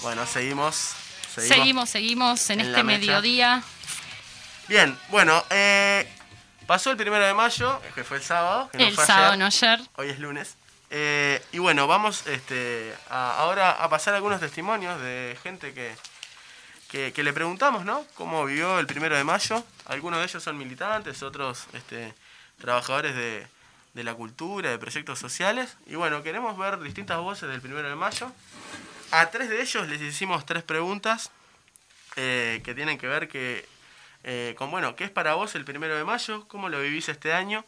Bueno, 0.02 0.26
seguimos. 0.26 0.94
Seguimos, 1.34 1.88
seguimos 1.90 2.50
en, 2.50 2.60
En 2.60 2.66
este 2.66 2.82
mediodía. 2.82 3.62
Bien, 4.68 4.96
bueno, 5.08 5.44
eh, 5.50 6.08
pasó 6.66 6.90
el 6.90 6.96
primero 6.96 7.24
de 7.24 7.34
mayo, 7.34 7.80
que 7.94 8.04
fue 8.04 8.16
el 8.18 8.22
sábado. 8.22 8.68
Que 8.70 8.78
no 8.78 8.84
El 8.86 8.94
fue 8.94 9.06
sábado, 9.06 9.26
ayer. 9.32 9.38
no 9.38 9.46
ayer. 9.46 9.80
Hoy 9.96 10.08
es 10.10 10.18
lunes. 10.18 10.54
Eh, 10.90 11.40
y 11.52 11.58
bueno, 11.58 11.86
vamos 11.86 12.26
este, 12.26 12.94
a- 13.10 13.36
ahora 13.38 13.70
a 13.70 13.88
pasar 13.88 14.14
algunos 14.14 14.40
testimonios 14.40 15.00
de 15.00 15.38
gente 15.42 15.72
que, 15.72 15.94
que, 16.90 17.12
que 17.12 17.22
le 17.22 17.32
preguntamos, 17.32 17.84
¿no? 17.84 18.04
¿Cómo 18.14 18.44
vivió 18.44 18.78
el 18.80 18.86
primero 18.86 19.16
de 19.16 19.22
mayo? 19.22 19.64
Algunos 19.86 20.18
de 20.18 20.24
ellos 20.26 20.42
son 20.42 20.58
militantes, 20.58 21.22
otros 21.22 21.66
este, 21.74 22.12
trabajadores 22.60 23.14
de, 23.14 23.46
de 23.94 24.04
la 24.04 24.14
cultura, 24.14 24.70
de 24.70 24.78
proyectos 24.78 25.20
sociales. 25.20 25.76
Y 25.86 25.94
bueno, 25.94 26.24
queremos 26.24 26.58
ver 26.58 26.80
distintas 26.80 27.18
voces 27.18 27.48
del 27.48 27.60
primero 27.60 27.88
de 27.88 27.94
mayo. 27.94 28.32
A 29.12 29.28
tres 29.30 29.48
de 29.48 29.60
ellos 29.60 29.88
les 29.88 30.00
hicimos 30.00 30.46
tres 30.46 30.62
preguntas 30.62 31.32
eh, 32.14 32.60
que 32.64 32.74
tienen 32.76 32.96
que 32.96 33.08
ver 33.08 33.28
que, 33.28 33.66
eh, 34.22 34.54
con, 34.56 34.70
bueno, 34.70 34.94
¿qué 34.94 35.02
es 35.02 35.10
para 35.10 35.34
vos 35.34 35.56
el 35.56 35.64
primero 35.64 35.96
de 35.96 36.04
mayo? 36.04 36.46
¿Cómo 36.46 36.68
lo 36.68 36.80
vivís 36.80 37.08
este 37.08 37.32
año? 37.32 37.64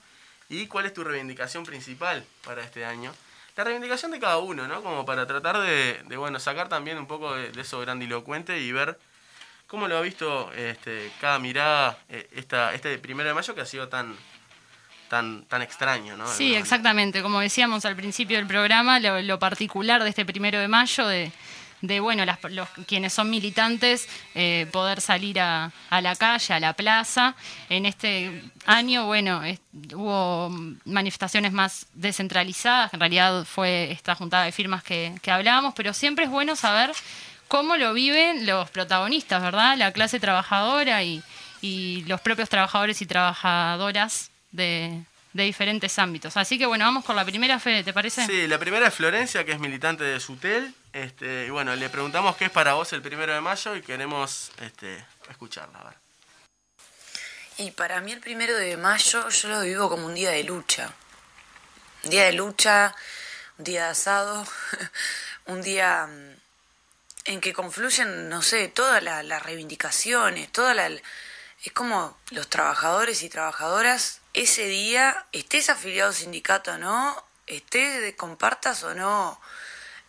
¿Y 0.48 0.68
cuál 0.68 0.86
es 0.86 0.94
tu 0.94 1.02
reivindicación 1.02 1.64
principal 1.64 2.24
para 2.44 2.62
este 2.62 2.84
año? 2.84 3.12
La 3.56 3.64
reivindicación 3.64 4.12
de 4.12 4.20
cada 4.20 4.38
uno, 4.38 4.68
¿no? 4.68 4.84
Como 4.84 5.04
para 5.04 5.26
tratar 5.26 5.58
de, 5.58 6.16
bueno, 6.16 6.38
sacar 6.38 6.68
también 6.68 6.96
un 6.96 7.06
poco 7.06 7.34
de, 7.34 7.50
de 7.50 7.60
eso 7.60 7.80
grandilocuente 7.80 8.60
y 8.60 8.70
ver 8.70 8.96
cómo 9.66 9.88
lo 9.88 9.96
ha 9.96 10.00
visto 10.00 10.52
este, 10.52 11.10
cada 11.20 11.40
mirada 11.40 11.98
eh, 12.08 12.28
esta, 12.36 12.72
este 12.72 12.98
primero 12.98 13.28
de 13.28 13.34
mayo 13.34 13.54
que 13.54 13.62
ha 13.62 13.66
sido 13.66 13.88
tan, 13.88 14.16
tan, 15.12 15.44
tan 15.44 15.60
extraño, 15.60 16.16
¿no? 16.16 16.26
Sí, 16.26 16.54
exactamente. 16.54 17.20
Como 17.20 17.38
decíamos 17.40 17.84
al 17.84 17.94
principio 17.94 18.38
del 18.38 18.46
programa, 18.46 18.98
lo, 18.98 19.20
lo 19.20 19.38
particular 19.38 20.02
de 20.02 20.08
este 20.08 20.24
primero 20.24 20.58
de 20.58 20.68
mayo, 20.68 21.06
de, 21.06 21.30
de 21.82 22.00
bueno, 22.00 22.24
las, 22.24 22.38
los, 22.48 22.66
quienes 22.86 23.12
son 23.12 23.28
militantes, 23.28 24.08
eh, 24.34 24.66
poder 24.72 25.02
salir 25.02 25.38
a, 25.38 25.70
a 25.90 26.00
la 26.00 26.16
calle, 26.16 26.54
a 26.54 26.60
la 26.60 26.72
plaza. 26.72 27.34
En 27.68 27.84
este 27.84 28.42
año, 28.64 29.04
bueno, 29.04 29.42
es- 29.44 29.60
hubo 29.94 30.48
manifestaciones 30.86 31.52
más 31.52 31.84
descentralizadas, 31.92 32.94
en 32.94 33.00
realidad 33.00 33.44
fue 33.44 33.92
esta 33.92 34.14
juntada 34.14 34.44
de 34.46 34.52
firmas 34.52 34.82
que, 34.82 35.12
que 35.20 35.30
hablábamos, 35.30 35.74
pero 35.74 35.92
siempre 35.92 36.24
es 36.24 36.30
bueno 36.30 36.56
saber 36.56 36.90
cómo 37.48 37.76
lo 37.76 37.92
viven 37.92 38.46
los 38.46 38.70
protagonistas, 38.70 39.42
¿verdad? 39.42 39.76
La 39.76 39.92
clase 39.92 40.18
trabajadora 40.18 41.02
y, 41.02 41.22
y 41.60 42.02
los 42.06 42.18
propios 42.22 42.48
trabajadores 42.48 43.02
y 43.02 43.06
trabajadoras 43.06 44.30
de, 44.52 45.02
de 45.32 45.42
diferentes 45.42 45.98
ámbitos. 45.98 46.36
Así 46.36 46.58
que 46.58 46.66
bueno, 46.66 46.84
vamos 46.84 47.04
con 47.04 47.16
la 47.16 47.24
primera, 47.24 47.58
Fede, 47.58 47.82
¿te 47.84 47.92
parece? 47.92 48.24
Sí, 48.26 48.46
la 48.46 48.58
primera 48.58 48.86
es 48.88 48.94
Florencia, 48.94 49.44
que 49.44 49.52
es 49.52 49.58
militante 49.58 50.04
de 50.04 50.20
Sutel. 50.20 50.74
Este, 50.92 51.46
y 51.46 51.50
bueno, 51.50 51.74
le 51.74 51.88
preguntamos 51.88 52.36
qué 52.36 52.44
es 52.46 52.50
para 52.50 52.74
vos 52.74 52.92
el 52.92 53.02
primero 53.02 53.32
de 53.34 53.40
mayo 53.40 53.74
y 53.74 53.82
queremos 53.82 54.52
este, 54.60 55.04
escucharla. 55.30 55.78
A 55.80 55.84
ver. 55.84 55.94
Y 57.58 57.70
para 57.70 58.00
mí 58.00 58.12
el 58.12 58.20
primero 58.20 58.56
de 58.56 58.76
mayo 58.76 59.28
yo 59.28 59.48
lo 59.48 59.60
vivo 59.62 59.88
como 59.88 60.06
un 60.06 60.14
día 60.14 60.30
de 60.30 60.44
lucha. 60.44 60.92
Un 62.04 62.10
día 62.10 62.24
de 62.24 62.32
lucha, 62.32 62.94
un 63.58 63.64
día 63.64 63.84
de 63.84 63.90
asado, 63.90 64.46
un 65.46 65.62
día 65.62 66.06
mm, 66.06 66.36
en 67.26 67.40
que 67.40 67.52
confluyen, 67.52 68.28
no 68.28 68.42
sé, 68.42 68.68
todas 68.68 69.02
la- 69.02 69.22
las 69.22 69.42
reivindicaciones, 69.42 70.50
toda 70.50 70.74
la... 70.74 70.88
Es 71.64 71.72
como 71.72 72.18
los 72.30 72.48
trabajadores 72.48 73.22
y 73.22 73.28
trabajadoras, 73.28 74.20
ese 74.34 74.66
día, 74.66 75.26
estés 75.32 75.68
afiliado 75.70 76.10
a 76.10 76.14
sindicato 76.14 76.72
o 76.72 76.78
no, 76.78 77.24
estés 77.46 78.14
compartas 78.14 78.82
o 78.82 78.94
no, 78.94 79.40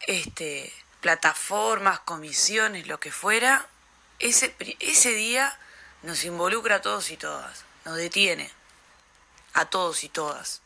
este, 0.08 0.74
plataformas, 1.02 2.00
comisiones, 2.00 2.88
lo 2.88 3.00
que 3.00 3.12
fuera, 3.12 3.68
ese, 4.20 4.56
ese 4.80 5.12
día 5.12 5.58
nos 6.04 6.24
involucra 6.24 6.78
a 6.78 6.82
todos 6.82 7.12
y 7.12 7.18
todas, 7.18 7.66
nos 7.86 7.98
detiene 7.98 8.50
a 9.54 9.66
todos 9.66 10.04
y 10.04 10.10
todas. 10.10 10.62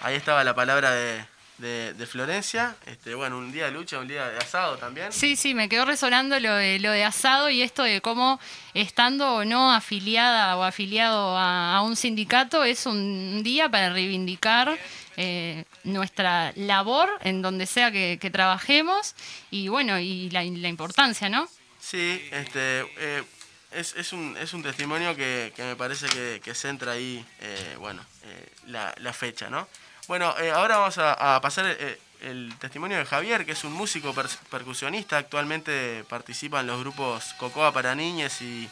Ahí 0.00 0.16
estaba 0.16 0.44
la 0.44 0.54
palabra 0.54 0.90
de, 0.90 1.26
de- 1.58 1.94
de 1.94 2.06
Florencia. 2.06 2.76
Este, 2.86 3.14
bueno, 3.14 3.38
un 3.38 3.52
día 3.52 3.66
de 3.66 3.70
lucha, 3.72 3.98
un 3.98 4.08
día 4.08 4.28
de 4.28 4.38
asado 4.38 4.76
también. 4.76 5.12
Sí, 5.12 5.36
sí, 5.36 5.54
me 5.54 5.68
quedó 5.68 5.84
resonando 5.84 6.38
lo 6.40 6.54
de, 6.54 6.78
lo 6.80 6.90
de 6.90 7.04
asado 7.04 7.48
y 7.50 7.62
esto 7.62 7.82
de 7.82 8.00
cómo 8.00 8.40
estando 8.74 9.34
o 9.36 9.44
no 9.44 9.72
afiliada 9.72 10.56
o 10.56 10.62
afiliado 10.64 11.36
a, 11.36 11.76
a 11.76 11.82
un 11.82 11.96
sindicato 11.96 12.64
es 12.64 12.86
un 12.86 13.42
día 13.42 13.68
para 13.68 13.90
reivindicar 13.90 14.76
eh, 15.16 15.64
nuestra 15.84 16.52
labor 16.56 17.08
en 17.22 17.40
donde 17.40 17.66
sea 17.66 17.92
que, 17.92 18.18
que 18.20 18.30
trabajemos 18.30 19.14
y 19.50 19.68
bueno, 19.68 19.98
y 20.00 20.30
la, 20.30 20.42
importancia, 20.44 21.28
¿no? 21.28 21.48
Sí, 21.80 22.20
este, 22.32 22.80
eh, 22.98 23.22
es, 23.70 23.94
es, 23.96 24.12
un, 24.12 24.36
es 24.38 24.52
un 24.54 24.62
testimonio 24.62 25.14
que, 25.14 25.52
que 25.54 25.62
me 25.62 25.76
parece 25.76 26.06
que, 26.08 26.40
que 26.42 26.54
centra 26.54 26.92
ahí, 26.92 27.24
eh, 27.40 27.76
bueno, 27.78 28.02
eh, 28.24 28.48
la, 28.66 28.94
la 28.98 29.12
fecha, 29.12 29.50
¿no? 29.50 29.68
Bueno, 30.08 30.34
eh, 30.38 30.50
ahora 30.50 30.76
vamos 30.78 30.98
a, 30.98 31.36
a 31.36 31.40
pasar 31.40 31.64
el, 31.66 31.98
el 32.20 32.54
testimonio 32.58 32.98
de 32.98 33.04
Javier, 33.04 33.44
que 33.46 33.52
es 33.52 33.64
un 33.64 33.72
músico 33.72 34.12
per- 34.14 34.28
percusionista, 34.50 35.16
actualmente 35.18 36.04
participa 36.08 36.60
en 36.60 36.66
los 36.66 36.80
grupos 36.80 37.32
Cocoa 37.38 37.72
para 37.72 37.94
Niñes 37.94 38.40
y 38.42 38.68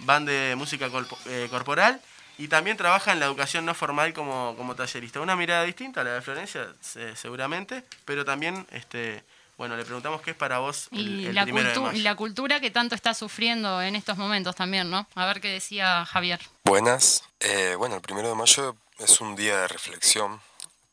Band 0.00 0.28
de 0.28 0.54
Música 0.56 0.88
Corpo- 0.88 1.18
eh, 1.26 1.48
Corporal, 1.50 2.00
y 2.38 2.48
también 2.48 2.76
trabaja 2.76 3.12
en 3.12 3.20
la 3.20 3.26
educación 3.26 3.64
no 3.64 3.74
formal 3.74 4.12
como, 4.12 4.54
como 4.56 4.74
tallerista. 4.74 5.20
Una 5.20 5.36
mirada 5.36 5.64
distinta 5.64 6.02
a 6.02 6.04
la 6.04 6.10
de 6.14 6.22
Florencia, 6.22 6.66
se- 6.80 7.16
seguramente, 7.16 7.82
pero 8.04 8.24
también, 8.24 8.66
este, 8.72 9.24
bueno, 9.56 9.74
le 9.76 9.84
preguntamos 9.84 10.20
qué 10.20 10.32
es 10.32 10.36
para 10.36 10.58
vos 10.58 10.88
el, 10.92 11.20
Y 11.20 11.26
el 11.26 11.34
la, 11.34 11.44
primero 11.44 11.70
de 11.70 11.80
mayo. 11.80 11.96
y 11.98 12.02
la 12.02 12.14
cultura 12.14 12.60
que 12.60 12.70
tanto 12.70 12.94
está 12.94 13.14
sufriendo 13.14 13.80
en 13.80 13.96
estos 13.96 14.18
momentos 14.18 14.54
también, 14.54 14.90
¿no? 14.90 15.06
A 15.14 15.26
ver 15.26 15.40
qué 15.40 15.48
decía 15.48 16.04
Javier. 16.04 16.40
Buenas. 16.64 17.22
Eh, 17.40 17.74
bueno, 17.78 17.94
el 17.94 18.02
primero 18.02 18.28
de 18.28 18.34
mayo 18.34 18.76
es 18.98 19.20
un 19.22 19.34
día 19.36 19.60
de 19.60 19.68
reflexión 19.68 20.40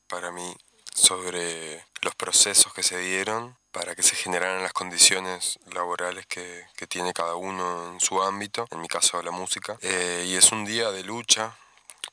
para 0.07 0.31
mí 0.31 0.55
sobre 0.93 1.85
los 2.01 2.15
procesos 2.15 2.73
que 2.73 2.83
se 2.83 2.97
dieron 2.99 3.57
para 3.73 3.95
que 3.95 4.03
se 4.03 4.15
generaran 4.15 4.61
las 4.61 4.71
condiciones 4.71 5.57
laborales 5.73 6.27
que, 6.27 6.67
que 6.75 6.85
tiene 6.85 7.11
cada 7.11 7.35
uno 7.35 7.91
en 7.91 7.99
su 7.99 8.21
ámbito, 8.21 8.67
en 8.69 8.79
mi 8.79 8.87
caso 8.87 9.21
la 9.23 9.31
música. 9.31 9.77
Eh, 9.81 10.25
y 10.27 10.35
es 10.35 10.51
un 10.51 10.63
día 10.63 10.91
de 10.91 11.03
lucha 11.03 11.57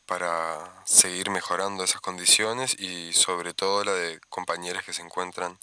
para 0.06 0.82
seguir 0.86 1.28
mejorando 1.28 1.84
esas 1.84 2.00
condiciones 2.00 2.74
y 2.80 3.12
sobre 3.12 3.52
todo 3.52 3.84
la 3.84 3.92
de 3.92 4.20
compañeros 4.30 4.84
que 4.84 4.94
se 4.94 5.02
encuentran 5.02 5.58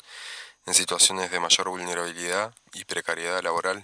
en 0.67 0.73
situaciones 0.75 1.31
de 1.31 1.39
mayor 1.39 1.69
vulnerabilidad 1.69 2.53
y 2.73 2.85
precariedad 2.85 3.41
laboral. 3.41 3.83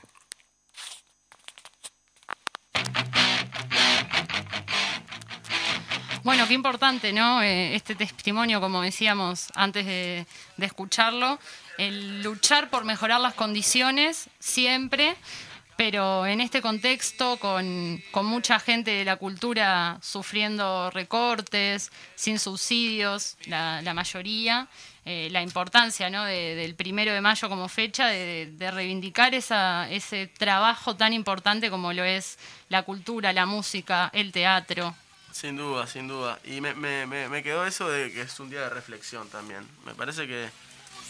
Bueno, 6.23 6.47
qué 6.47 6.53
importante, 6.53 7.11
¿no? 7.11 7.41
Eh, 7.43 7.75
este 7.75 7.95
testimonio, 7.95 8.61
como 8.61 8.81
decíamos 8.81 9.49
antes 9.55 9.85
de, 9.85 10.25
escucharlo, 10.57 11.37
el 11.77 12.23
luchar 12.23 12.69
por 12.69 12.85
mejorar 12.85 13.19
las 13.19 13.33
condiciones 13.33 14.29
siempre, 14.39 15.17
pero 15.75 16.25
en 16.25 16.39
este 16.39 16.61
contexto, 16.61 17.35
con, 17.37 18.01
mucha 18.23 18.57
gente 18.59 18.91
de 18.91 19.03
la 19.03 19.17
cultura 19.17 19.97
sufriendo 20.01 20.89
recortes, 20.91 21.91
sin 22.15 22.39
subsidios, 22.39 23.35
la, 23.47 23.93
mayoría, 23.93 24.69
eh, 25.03 25.27
la 25.29 25.41
importancia 25.41 26.09
¿no? 26.09 26.23
de- 26.23 26.55
del 26.55 26.75
primero 26.75 27.11
de 27.11 27.19
mayo 27.19 27.49
como 27.49 27.67
fecha 27.67 28.07
de, 28.07 28.45
de 28.49 28.71
reivindicar 28.71 29.35
esa, 29.35 29.91
ese 29.91 30.27
trabajo 30.27 30.95
tan 30.95 31.11
importante 31.11 31.69
como 31.69 31.91
lo 31.91 32.05
es 32.05 32.39
la 32.69 32.83
cultura, 32.83 33.33
la 33.33 33.45
música, 33.45 34.09
el 34.13 34.31
teatro, 34.31 34.95
Sin 35.33 35.57
duda, 35.57 35.87
sin 35.87 36.07
duda. 36.07 36.39
Y 36.43 36.61
me, 36.61 36.75
me, 36.75 37.07
me, 37.07 37.41
quedó 37.41 37.65
eso 37.65 37.89
de 37.89 38.13
que 38.13 38.21
es 38.21 38.39
un 38.39 38.51
día 38.51 38.61
de 38.61 38.69
reflexión 38.69 39.27
también. 39.29 39.67
Me 39.83 39.95
parece 39.95 40.27
que, 40.27 40.47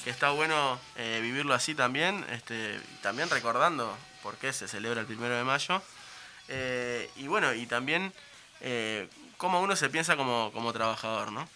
que 0.05 0.09
está 0.09 0.31
bueno 0.31 0.79
eh, 0.95 1.19
vivirlo 1.21 1.53
así 1.53 1.75
también, 1.75 2.25
este, 2.31 2.79
también 3.01 3.29
recordando 3.29 3.95
por 4.23 4.37
qué 4.37 4.53
se 4.53 4.69
celebra 4.69 5.01
el 5.01 5.07
primero 5.07 5.35
de 5.35 5.43
mayo. 5.43 5.81
Eh, 6.47 7.11
y 7.17 7.27
bueno, 7.27 7.53
y 7.53 7.65
también 7.65 8.13
eh, 8.61 9.09
cómo 9.35 9.61
uno 9.61 9.75
se 9.75 9.89
piensa 9.89 10.15
como, 10.15 10.51
como 10.53 10.71
trabajador, 10.71 11.33
¿no? 11.33 11.47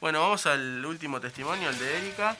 Bueno, 0.00 0.20
vamos 0.20 0.46
al 0.46 0.86
último 0.86 1.20
testimonio, 1.20 1.68
el 1.70 1.78
de 1.80 1.98
Erika. 1.98 2.36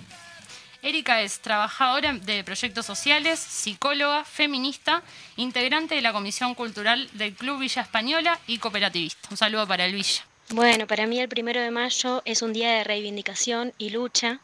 Erika 0.85 1.23
es 1.23 1.41
trabajadora 1.41 2.13
de 2.13 2.45
proyectos 2.45 2.85
sociales, 2.85 3.39
psicóloga, 3.39 4.23
feminista, 4.27 5.03
integrante 5.37 5.95
de 5.95 6.03
la 6.03 6.13
Comisión 6.13 6.55
Cultural 6.55 7.09
del 7.15 7.33
Club 7.35 7.61
Villa 7.61 7.81
Española 7.81 8.39
y 8.47 8.59
cooperativista. 8.59 9.31
Un 9.31 9.39
saludo 9.39 9.67
para 9.67 9.87
el 9.87 9.95
Villa. 9.95 10.27
Bueno, 10.51 10.87
para 10.87 11.07
mí 11.07 11.19
el 11.19 11.31
primero 11.31 11.63
de 11.63 11.71
mayo 11.71 12.21
es 12.27 12.43
un 12.43 12.53
día 12.53 12.71
de 12.73 12.85
reivindicación 12.85 13.73
y 13.79 13.91
lucha 13.91 14.41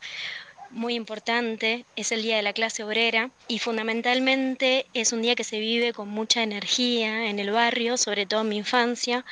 muy 0.71 0.95
importante, 0.95 1.85
es 1.95 2.11
el 2.11 2.23
día 2.23 2.37
de 2.37 2.43
la 2.43 2.55
clase 2.55 2.85
obrera 2.85 3.31
y 3.47 3.59
fundamentalmente 3.59 4.87
es 4.95 5.13
un 5.13 5.21
día 5.21 5.35
que 5.35 5.45
se 5.45 5.59
vive 5.59 5.93
con 5.93 6.09
mucha 6.09 6.43
energía 6.43 7.29
en 7.29 7.39
el 7.39 7.51
barrio, 7.51 7.99
sobre 7.99 8.25
todo 8.25 8.41
en 8.41 8.49
mi 8.49 8.57
infancia, 8.57 9.27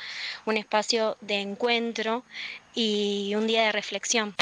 un 0.45 0.57
espacio 0.57 1.17
de 1.21 1.39
encuentro 1.39 2.23
y 2.75 3.33
un 3.35 3.47
día 3.47 3.63
de 3.63 3.71
reflexión. 3.71 4.35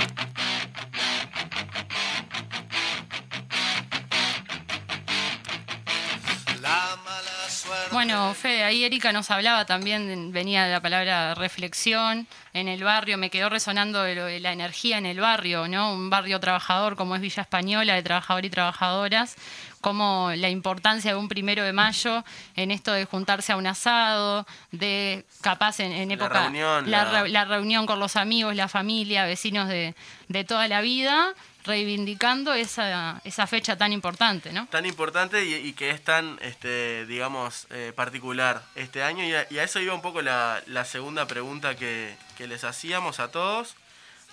Bueno, 8.08 8.34
Fede, 8.36 8.64
ahí 8.64 8.86
Erika 8.86 9.12
nos 9.12 9.30
hablaba 9.32 9.66
también, 9.66 10.32
venía 10.32 10.66
la 10.68 10.80
palabra 10.80 11.36
reflexión 11.36 12.26
en 12.54 12.70
el 12.70 12.82
barrio, 12.82 13.18
me 13.18 13.30
quedó 13.30 13.50
resonando 13.50 14.02
de 14.02 14.16
lo 14.16 14.24
de 14.24 14.40
la 14.40 14.54
energía 14.54 14.98
en 14.98 15.06
el 15.06 15.20
barrio, 15.20 15.68
¿no? 15.68 15.92
Un 15.92 16.10
barrio 16.10 16.40
trabajador 16.40 16.96
como 16.96 17.16
es 17.16 17.22
Villa 17.22 17.42
Española, 17.42 17.96
de 17.96 18.04
trabajadores 18.04 18.48
y 18.48 18.52
trabajadoras, 18.52 19.36
como 19.82 20.32
la 20.38 20.48
importancia 20.48 21.12
de 21.12 21.18
un 21.18 21.28
primero 21.28 21.64
de 21.66 21.74
mayo 21.74 22.24
en 22.56 22.72
esto 22.72 22.94
de 22.94 23.04
juntarse 23.04 23.52
a 23.52 23.58
un 23.58 23.68
asado, 23.68 24.48
de 24.72 25.26
capaz 25.42 25.82
en, 25.82 25.92
en 25.92 26.08
La 26.08 26.14
época... 26.16 26.44
reunión, 26.44 26.90
la, 26.90 27.04
la- 27.12 27.24
re- 27.24 27.30
la 27.30 27.44
reunión 27.44 27.86
con 27.86 28.00
los 28.00 28.16
amigos, 28.16 28.56
la 28.56 28.70
familia, 28.70 29.26
vecinos 29.26 29.68
de, 29.68 29.96
de 30.30 30.44
toda 30.46 30.70
la 30.70 30.80
vida, 30.80 31.34
reivindicando 31.68 32.54
esa, 32.54 33.22
esa 33.24 33.46
fecha 33.46 33.78
tan 33.78 33.94
importante, 33.94 34.52
¿no? 34.52 34.66
tan 34.68 34.86
importante 34.86 35.46
y, 35.46 35.54
y 35.54 35.74
que 35.74 35.92
es 35.92 36.04
tan, 36.04 36.40
este, 36.42 37.06
digamos, 37.06 37.68
eh, 37.70 37.94
particular 37.96 38.64
este 38.76 39.04
año. 39.04 39.24
Y 39.24 39.36
a, 39.36 39.46
y 39.50 39.60
a 39.60 39.64
eso 39.64 39.80
iba 39.80 39.94
un 39.94 40.02
poco 40.02 40.22
la, 40.22 40.64
la 40.66 40.86
segunda 40.86 41.28
pregunta 41.28 41.76
que, 41.76 42.16
que 42.38 42.48
les 42.48 42.64
hacíamos 42.64 43.20
a 43.20 43.30
todos 43.30 43.76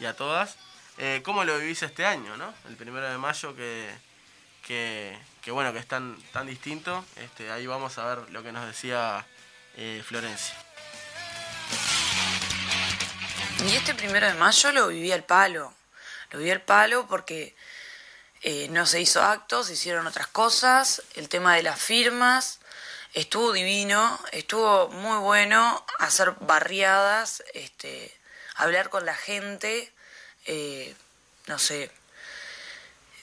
y 0.01 0.07
a 0.07 0.15
todas. 0.15 0.57
Eh, 0.97 1.23
¿Cómo 1.25 1.45
lo 1.45 1.59
vivís 1.59 1.83
este 1.83 2.07
año, 2.07 2.37
no? 2.37 2.55
El 2.69 2.77
primero 2.77 3.11
de 3.11 3.19
mayo 3.19 3.55
que, 3.57 3.91
que, 4.67 5.19
que 5.43 5.51
bueno, 5.51 5.73
que 5.73 5.81
es 5.81 5.89
tan, 5.89 6.17
tan 6.33 6.47
distinto. 6.47 7.05
Este, 7.17 7.51
ahí 7.51 7.67
vamos 7.67 7.99
a 7.99 8.07
ver 8.07 8.31
lo 8.31 8.43
que 8.43 8.53
nos 8.53 8.65
decía 8.65 9.27
eh, 9.77 10.03
Florencia. 10.07 10.55
Y 13.67 13.75
este 13.75 13.95
primero 13.95 14.27
de 14.27 14.35
mayo 14.35 14.73
lo 14.73 14.89
viví 14.89 15.11
al 15.11 15.25
palo. 15.25 15.73
Lo 16.35 16.39
viví 16.41 16.51
al 16.51 16.63
palo 16.63 17.07
porque 17.07 17.55
eh, 18.43 18.67
no 18.71 18.87
se 18.87 19.01
hizo 19.01 19.23
actos, 19.23 19.69
se 19.69 19.75
hicieron 19.75 20.05
otras 20.09 20.27
cosas. 20.27 21.05
El 21.15 21.29
tema 21.29 21.55
de 21.55 21.63
las 21.63 21.81
firmas 21.81 22.59
estuvo 23.13 23.53
divino, 23.53 24.19
estuvo 24.33 24.89
muy 24.89 25.19
bueno 25.19 25.87
hacer 26.01 26.33
barriadas, 26.41 27.45
este, 27.55 28.13
hablar 28.57 28.91
con 28.91 29.07
la 29.07 29.15
gente, 29.15 29.93
eh, 30.47 30.97
no 31.47 31.61
sé. 31.61 31.93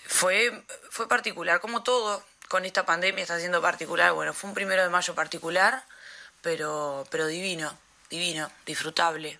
Fue, 0.08 0.64
fue 0.90 1.10
particular, 1.10 1.60
como 1.60 1.84
todo 1.84 2.24
con 2.48 2.64
esta 2.64 2.86
pandemia 2.86 3.24
está 3.24 3.38
siendo 3.40 3.62
particular. 3.62 4.14
Bueno, 4.14 4.34
fue 4.34 4.48
un 4.48 4.54
primero 4.54 4.84
de 4.84 4.90
mayo 4.90 5.14
particular, 5.16 5.84
pero, 6.42 7.06
pero 7.10 7.28
divino, 7.28 7.78
divino, 8.10 8.50
disfrutable. 8.66 9.38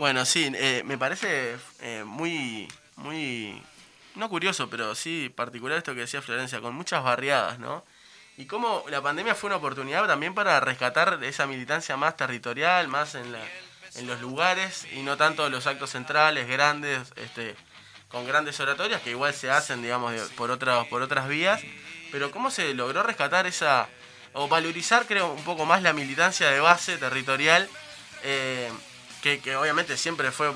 Bueno, 0.00 0.24
sí, 0.24 0.50
eh, 0.54 0.82
me 0.86 0.96
parece 0.96 1.58
eh, 1.80 2.04
muy, 2.06 2.66
muy, 2.96 3.62
no 4.14 4.30
curioso, 4.30 4.70
pero 4.70 4.94
sí 4.94 5.30
particular 5.36 5.76
esto 5.76 5.92
que 5.94 6.00
decía 6.00 6.22
Florencia, 6.22 6.62
con 6.62 6.74
muchas 6.74 7.04
barriadas, 7.04 7.58
¿no? 7.58 7.84
Y 8.38 8.46
cómo 8.46 8.82
la 8.88 9.02
pandemia 9.02 9.34
fue 9.34 9.48
una 9.48 9.56
oportunidad 9.56 10.06
también 10.06 10.32
para 10.32 10.58
rescatar 10.60 11.22
esa 11.22 11.46
militancia 11.46 11.98
más 11.98 12.16
territorial, 12.16 12.88
más 12.88 13.14
en, 13.14 13.30
la- 13.30 13.44
en 13.94 14.06
los 14.06 14.22
lugares 14.22 14.86
y 14.90 15.02
no 15.02 15.18
tanto 15.18 15.50
los 15.50 15.66
actos 15.66 15.90
centrales, 15.90 16.48
grandes, 16.48 17.12
este, 17.16 17.54
con 18.08 18.26
grandes 18.26 18.58
oratorias 18.58 19.02
que 19.02 19.10
igual 19.10 19.34
se 19.34 19.50
hacen, 19.50 19.82
digamos, 19.82 20.12
de- 20.12 20.24
por, 20.34 20.50
otras 20.50 20.86
por 20.86 21.02
otras 21.02 21.28
vías. 21.28 21.60
Pero 22.10 22.30
cómo 22.30 22.50
se 22.50 22.72
logró 22.72 23.02
rescatar 23.02 23.46
esa, 23.46 23.86
o 24.32 24.48
valorizar, 24.48 25.04
creo, 25.04 25.30
un 25.30 25.44
poco 25.44 25.66
más 25.66 25.82
la 25.82 25.92
militancia 25.92 26.48
de 26.50 26.60
base 26.60 26.96
territorial, 26.96 27.68
eh, 28.22 28.72
que, 29.22 29.40
que 29.40 29.56
obviamente 29.56 29.96
siempre 29.96 30.30
fue 30.30 30.52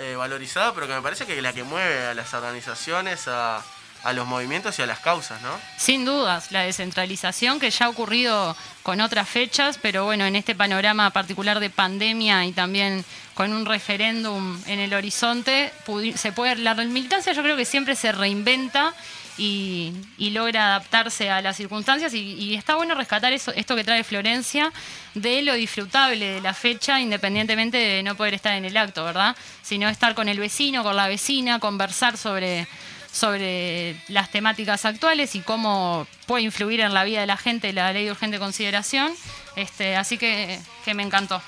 eh, 0.00 0.14
valorizada, 0.16 0.74
pero 0.74 0.86
que 0.86 0.94
me 0.94 1.02
parece 1.02 1.26
que 1.26 1.36
es 1.36 1.42
la 1.42 1.52
que 1.52 1.62
mueve 1.62 2.06
a 2.06 2.14
las 2.14 2.32
organizaciones, 2.34 3.28
a, 3.28 3.62
a 4.04 4.12
los 4.12 4.26
movimientos 4.26 4.78
y 4.78 4.82
a 4.82 4.86
las 4.86 5.00
causas, 5.00 5.40
¿no? 5.42 5.50
Sin 5.76 6.04
dudas, 6.04 6.52
la 6.52 6.62
descentralización 6.62 7.58
que 7.58 7.70
ya 7.70 7.86
ha 7.86 7.88
ocurrido 7.88 8.56
con 8.82 9.00
otras 9.00 9.28
fechas, 9.28 9.78
pero 9.80 10.04
bueno, 10.04 10.24
en 10.24 10.36
este 10.36 10.54
panorama 10.54 11.10
particular 11.10 11.60
de 11.60 11.70
pandemia 11.70 12.44
y 12.46 12.52
también 12.52 13.04
con 13.34 13.52
un 13.52 13.66
referéndum 13.66 14.60
en 14.66 14.80
el 14.80 14.94
horizonte, 14.94 15.72
se 16.16 16.32
puede, 16.32 16.56
la 16.56 16.74
militancia 16.74 17.32
yo 17.32 17.42
creo 17.42 17.56
que 17.56 17.64
siempre 17.64 17.94
se 17.96 18.12
reinventa 18.12 18.94
y, 19.38 19.94
logra 20.18 20.76
adaptarse 20.76 21.30
a 21.30 21.40
las 21.40 21.56
circunstancias 21.56 22.12
y, 22.14 22.54
está 22.54 22.74
bueno 22.74 22.94
rescatar 22.94 23.32
esto 23.32 23.76
que 23.76 23.84
trae 23.84 24.04
Florencia 24.04 24.72
de 25.14 25.42
lo 25.42 25.54
disfrutable 25.54 26.34
de 26.34 26.40
la 26.40 26.54
fecha, 26.54 27.00
independientemente 27.00 27.78
de 27.78 28.02
no 28.02 28.16
poder 28.16 28.34
estar 28.34 28.52
en 28.54 28.64
el 28.64 28.76
acto, 28.76 29.04
¿verdad? 29.04 29.36
Sino 29.62 29.88
estar 29.88 30.14
con 30.14 30.28
el 30.28 30.38
vecino, 30.38 30.82
con 30.82 30.96
la 30.96 31.08
vecina, 31.08 31.58
conversar 31.58 32.16
sobre 32.16 32.66
sobre 33.10 33.96
las 34.08 34.30
temáticas 34.30 34.84
actuales 34.84 35.34
y 35.34 35.40
cómo 35.40 36.06
puede 36.26 36.44
influir 36.44 36.80
en 36.80 36.92
la 36.92 37.04
vida 37.04 37.20
de 37.20 37.26
la 37.26 37.38
gente 37.38 37.72
la 37.72 37.92
ley 37.92 38.04
de 38.04 38.10
urgente 38.10 38.38
consideración. 38.38 39.12
Este, 39.56 39.96
así 39.96 40.18
que, 40.18 40.60
que 40.84 40.94
me 40.94 41.02
encantó. 41.02 41.42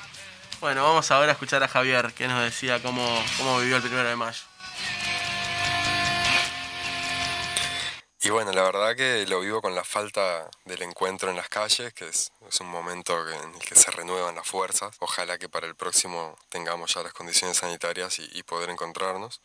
Bueno, 0.60 0.82
vamos 0.82 1.10
ahora 1.10 1.28
a 1.28 1.32
escuchar 1.32 1.62
a 1.62 1.68
Javier, 1.68 2.12
que 2.12 2.28
nos 2.28 2.42
decía 2.42 2.80
cómo, 2.82 3.06
cómo 3.38 3.58
vivió 3.60 3.76
el 3.76 3.82
primero 3.82 4.08
de 4.08 4.16
mayo. 4.16 4.40
Y 8.22 8.28
bueno, 8.28 8.52
la 8.52 8.62
verdad 8.62 8.94
que 8.94 9.24
lo 9.26 9.40
vivo 9.40 9.62
con 9.62 9.74
la 9.74 9.82
falta 9.82 10.50
del 10.66 10.82
encuentro 10.82 11.30
en 11.30 11.36
las 11.36 11.48
calles, 11.48 11.94
que 11.94 12.06
es, 12.06 12.30
es 12.46 12.60
un 12.60 12.68
momento 12.68 13.26
en 13.30 13.54
el 13.54 13.60
que 13.60 13.74
se 13.74 13.90
renuevan 13.90 14.34
las 14.34 14.46
fuerzas. 14.46 14.94
Ojalá 14.98 15.38
que 15.38 15.48
para 15.48 15.66
el 15.66 15.74
próximo 15.74 16.36
tengamos 16.50 16.92
ya 16.92 17.02
las 17.02 17.14
condiciones 17.14 17.56
sanitarias 17.56 18.18
y, 18.18 18.28
y 18.32 18.42
poder 18.42 18.68
encontrarnos. 18.68 19.40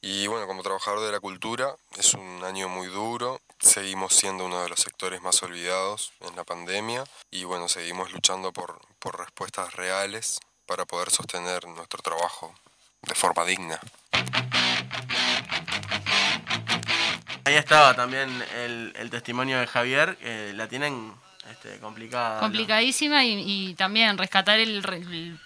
Y 0.00 0.26
bueno, 0.26 0.46
como 0.46 0.62
trabajador 0.62 1.00
de 1.04 1.12
la 1.12 1.20
cultura, 1.20 1.76
es 1.98 2.14
un 2.14 2.42
año 2.44 2.68
muy 2.68 2.86
duro. 2.86 3.42
Seguimos 3.60 4.14
siendo 4.14 4.46
uno 4.46 4.62
de 4.62 4.70
los 4.70 4.80
sectores 4.80 5.20
más 5.20 5.42
olvidados 5.42 6.12
en 6.20 6.34
la 6.34 6.44
pandemia 6.44 7.04
y 7.30 7.44
bueno, 7.44 7.68
seguimos 7.68 8.10
luchando 8.10 8.52
por, 8.52 8.80
por 8.98 9.18
respuestas 9.18 9.74
reales 9.74 10.40
para 10.64 10.86
poder 10.86 11.10
sostener 11.10 11.68
nuestro 11.68 12.02
trabajo 12.02 12.54
de 13.02 13.14
forma 13.14 13.44
digna. 13.44 13.78
Ahí 17.44 17.54
estaba 17.54 17.94
también 17.94 18.28
el, 18.56 18.92
el 18.96 19.10
testimonio 19.10 19.58
de 19.58 19.66
Javier, 19.66 20.16
que 20.16 20.52
la 20.54 20.68
tienen 20.68 21.12
este, 21.50 21.78
complicada. 21.78 22.36
¿no? 22.36 22.40
Complicadísima 22.40 23.24
y, 23.24 23.70
y 23.70 23.74
también 23.74 24.16
rescatar 24.16 24.60
el, 24.60 24.82
re- 24.82 24.98
el 24.98 25.38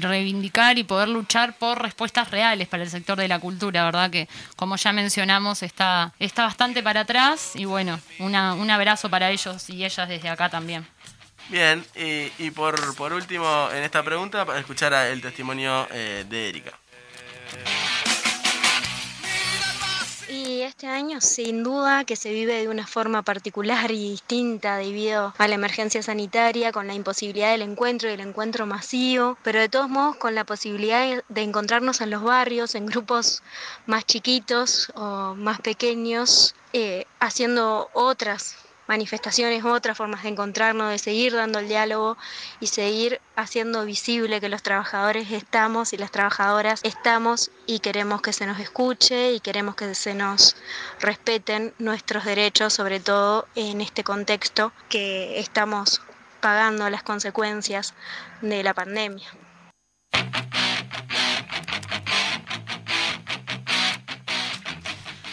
reivindicar 0.00 0.78
y 0.78 0.84
poder 0.84 1.08
luchar 1.08 1.56
por 1.58 1.80
respuestas 1.82 2.30
reales 2.30 2.68
para 2.68 2.82
el 2.82 2.90
sector 2.90 3.18
de 3.18 3.28
la 3.28 3.38
cultura, 3.38 3.84
¿verdad? 3.84 4.10
Que 4.10 4.28
como 4.56 4.76
ya 4.76 4.92
mencionamos 4.92 5.62
está, 5.62 6.12
está 6.18 6.44
bastante 6.44 6.82
para 6.82 7.00
atrás 7.00 7.52
y 7.54 7.64
bueno, 7.64 8.00
una, 8.18 8.54
un 8.54 8.70
abrazo 8.70 9.08
para 9.10 9.30
ellos 9.30 9.68
y 9.70 9.84
ellas 9.84 10.08
desde 10.08 10.28
acá 10.28 10.48
también. 10.48 10.86
Bien, 11.48 11.84
y, 11.94 12.32
y 12.38 12.50
por, 12.52 12.96
por 12.96 13.12
último, 13.12 13.68
en 13.72 13.82
esta 13.82 14.02
pregunta, 14.02 14.46
para 14.46 14.58
escuchar 14.60 14.92
el 14.94 15.20
testimonio 15.20 15.86
eh, 15.90 16.24
de 16.28 16.48
Erika. 16.48 16.72
Este 20.64 20.86
año 20.86 21.20
sin 21.20 21.62
duda 21.62 22.04
que 22.04 22.16
se 22.16 22.32
vive 22.32 22.54
de 22.54 22.68
una 22.68 22.86
forma 22.86 23.20
particular 23.20 23.90
y 23.90 24.12
distinta 24.12 24.78
debido 24.78 25.34
a 25.36 25.46
la 25.46 25.56
emergencia 25.56 26.02
sanitaria, 26.02 26.72
con 26.72 26.86
la 26.86 26.94
imposibilidad 26.94 27.52
del 27.52 27.60
encuentro 27.60 28.08
y 28.08 28.14
el 28.14 28.20
encuentro 28.20 28.64
masivo, 28.64 29.36
pero 29.42 29.60
de 29.60 29.68
todos 29.68 29.90
modos 29.90 30.16
con 30.16 30.34
la 30.34 30.44
posibilidad 30.44 31.22
de 31.28 31.42
encontrarnos 31.42 32.00
en 32.00 32.08
los 32.08 32.22
barrios, 32.22 32.74
en 32.76 32.86
grupos 32.86 33.42
más 33.84 34.06
chiquitos 34.06 34.90
o 34.94 35.34
más 35.34 35.60
pequeños, 35.60 36.54
eh, 36.72 37.04
haciendo 37.20 37.90
otras 37.92 38.56
manifestaciones, 38.86 39.64
otras 39.64 39.96
formas 39.96 40.22
de 40.22 40.30
encontrarnos, 40.30 40.90
de 40.90 40.98
seguir 40.98 41.34
dando 41.34 41.58
el 41.58 41.68
diálogo 41.68 42.16
y 42.60 42.68
seguir 42.68 43.20
haciendo 43.36 43.84
visible 43.84 44.40
que 44.40 44.48
los 44.48 44.62
trabajadores 44.62 45.30
estamos 45.30 45.92
y 45.92 45.96
las 45.96 46.10
trabajadoras 46.10 46.80
estamos 46.82 47.50
y 47.66 47.80
queremos 47.80 48.22
que 48.22 48.32
se 48.32 48.46
nos 48.46 48.58
escuche 48.60 49.32
y 49.32 49.40
queremos 49.40 49.74
que 49.74 49.94
se 49.94 50.14
nos 50.14 50.56
respeten 51.00 51.74
nuestros 51.78 52.24
derechos, 52.24 52.72
sobre 52.72 53.00
todo 53.00 53.46
en 53.54 53.80
este 53.80 54.04
contexto 54.04 54.72
que 54.88 55.38
estamos 55.38 56.02
pagando 56.40 56.90
las 56.90 57.02
consecuencias 57.02 57.94
de 58.42 58.62
la 58.62 58.74
pandemia. 58.74 59.43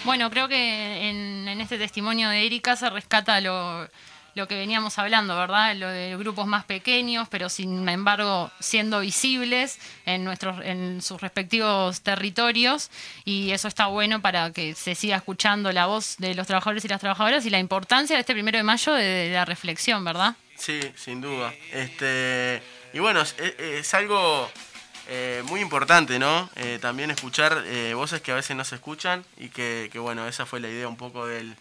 Bueno, 0.03 0.31
creo 0.31 0.47
que 0.47 1.09
en, 1.09 1.47
este 1.61 1.77
testimonio 1.77 2.29
de 2.29 2.45
Erika 2.45 2.75
se 2.75 2.89
rescata 2.89 3.39
lo, 3.39 3.87
lo 4.33 4.47
que 4.47 4.55
veníamos 4.55 4.97
hablando, 4.97 5.35
¿verdad? 5.35 5.75
Lo 5.75 5.87
de 5.89 6.17
grupos 6.17 6.47
más 6.47 6.65
pequeños, 6.65 7.27
pero 7.29 7.49
sin 7.49 7.87
embargo 7.87 8.49
siendo 8.59 9.01
visibles 9.01 9.77
en, 10.07 10.23
nuestros, 10.23 10.65
en 10.65 11.03
sus 11.03 11.21
respectivos 11.21 12.01
territorios. 12.01 12.89
Y 13.25 13.51
eso 13.51 13.67
está 13.67 13.85
bueno 13.87 14.21
para 14.21 14.51
que 14.51 14.73
se 14.73 14.95
siga 14.95 15.17
escuchando 15.17 15.71
la 15.71 15.85
voz 15.85 16.17
de 16.17 16.33
los 16.33 16.47
trabajadores 16.47 16.83
y 16.83 16.87
las 16.87 16.99
trabajadoras 16.99 17.45
y 17.45 17.51
la 17.51 17.59
importancia 17.59 18.15
de 18.15 18.21
este 18.21 18.33
primero 18.33 18.57
de 18.57 18.63
mayo 18.63 18.93
de, 18.93 19.29
la 19.31 19.45
reflexión, 19.45 20.03
¿verdad? 20.03 20.35
Sí, 20.55 20.79
sin 20.95 21.21
duda. 21.21 21.53
Este, 21.73 22.61
y 22.93 22.99
bueno, 22.99 23.21
es 23.21 23.93
algo 23.93 24.49
eh, 25.13 25.43
muy 25.43 25.59
importante, 25.59 26.19
¿no? 26.19 26.49
Eh, 26.55 26.79
también 26.81 27.11
escuchar 27.11 27.63
eh, 27.65 27.93
voces 27.93 28.21
que 28.21 28.31
a 28.31 28.35
veces 28.35 28.55
no 28.55 28.63
se 28.63 28.75
escuchan 28.75 29.25
y 29.35 29.49
que, 29.49 29.89
que, 29.91 29.99
bueno, 29.99 30.25
esa 30.25 30.45
fue 30.45 30.61
la 30.61 30.69
idea 30.69 30.87
un 30.87 30.95
poco 30.95 31.27
del, 31.27 31.57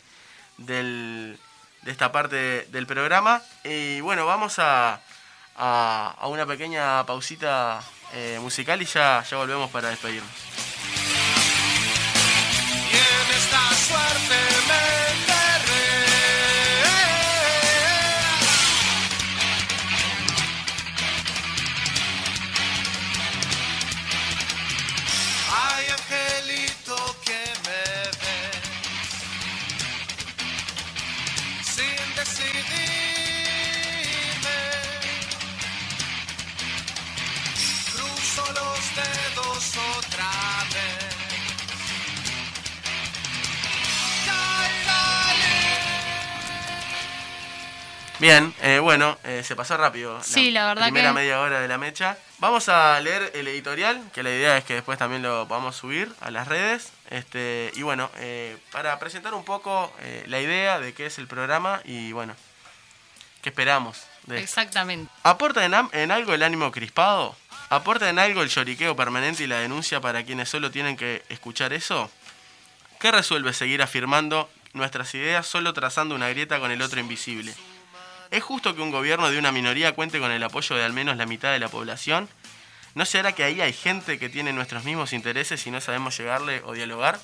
del, 0.56 1.36
de 1.82 1.90
esta 1.90 2.12
parte 2.12 2.68
del 2.70 2.86
programa. 2.86 3.42
Y 3.64 4.00
bueno, 4.02 4.24
vamos 4.24 4.60
a, 4.60 5.00
a, 5.56 6.28
una 6.28 6.46
pequeña 6.46 7.04
pausita 7.06 7.82
musical 8.40 8.80
y 8.82 8.84
ya, 8.84 9.24
ya 9.28 9.36
volvemos 9.36 9.68
para 9.70 9.88
despedirnos. 9.88 10.30
Bien, 48.20 48.54
eh, 48.60 48.78
bueno, 48.80 49.16
eh, 49.24 49.42
se 49.44 49.56
pasó 49.56 49.76
rápido. 49.78 50.22
Sí, 50.22 50.50
la 50.50 50.66
verdad 50.66 50.84
primera 50.84 51.08
que- 51.08 51.14
media 51.14 51.40
hora 51.40 51.60
de 51.60 51.68
la 51.68 51.78
mecha. 51.78 52.18
Vamos 52.38 52.68
a 52.68 53.00
leer 53.00 53.32
el 53.34 53.48
editorial, 53.48 54.02
que 54.12 54.22
la 54.22 54.30
idea 54.30 54.56
es 54.58 54.64
que 54.64 54.74
después 54.74 54.98
también 54.98 55.22
lo 55.22 55.48
podamos 55.48 55.74
subir 55.76 56.12
a 56.20 56.30
las 56.30 56.46
redes. 56.46 56.92
Este, 57.08 57.72
y 57.74 57.82
bueno, 57.82 58.10
eh, 58.18 58.56
para 58.72 58.98
presentar 58.98 59.32
un 59.34 59.44
poco 59.44 59.92
eh, 60.00 60.24
la 60.26 60.40
idea 60.40 60.78
de 60.78 60.92
qué 60.92 61.06
es 61.06 61.18
el 61.18 61.26
programa 61.28 61.80
y 61.84 62.12
bueno, 62.12 62.34
qué 63.42 63.48
esperamos 63.48 63.96
de 64.26 64.36
esto. 64.36 64.44
Exactamente. 64.44 65.10
¿Aporta 65.22 65.64
en, 65.64 65.74
en 65.92 66.10
algo 66.10 66.34
el 66.34 66.42
ánimo 66.42 66.70
crispado? 66.72 67.34
¿Aporta 67.70 68.10
en 68.10 68.18
algo 68.18 68.42
el 68.42 68.48
lloriqueo 68.50 68.94
permanente 68.96 69.44
y 69.44 69.46
la 69.46 69.58
denuncia 69.60 70.00
para 70.00 70.24
quienes 70.24 70.48
solo 70.50 70.70
tienen 70.70 70.96
que 70.96 71.22
escuchar 71.30 71.72
eso? 71.72 72.10
¿Qué 72.98 73.10
resuelve 73.12 73.54
seguir 73.54 73.80
afirmando 73.80 74.50
nuestras 74.74 75.14
ideas 75.14 75.46
solo 75.46 75.72
trazando 75.72 76.14
una 76.14 76.28
grieta 76.28 76.58
con 76.60 76.70
el 76.70 76.82
otro 76.82 77.00
invisible? 77.00 77.54
¿Es 78.30 78.44
justo 78.44 78.76
que 78.76 78.82
un 78.82 78.92
gobierno 78.92 79.28
de 79.28 79.38
una 79.38 79.50
minoría 79.50 79.92
cuente 79.92 80.20
con 80.20 80.30
el 80.30 80.42
apoyo 80.42 80.76
de 80.76 80.84
al 80.84 80.92
menos 80.92 81.16
la 81.16 81.26
mitad 81.26 81.52
de 81.52 81.58
la 81.58 81.68
población? 81.68 82.28
¿No 82.94 83.04
será 83.04 83.32
que 83.32 83.42
ahí 83.42 83.60
hay 83.60 83.72
gente 83.72 84.18
que 84.18 84.28
tiene 84.28 84.52
nuestros 84.52 84.84
mismos 84.84 85.12
intereses 85.12 85.66
y 85.66 85.70
no 85.70 85.80
sabemos 85.80 86.16
llegarle 86.16 86.62
o 86.64 86.72
dialogar? 86.72 87.18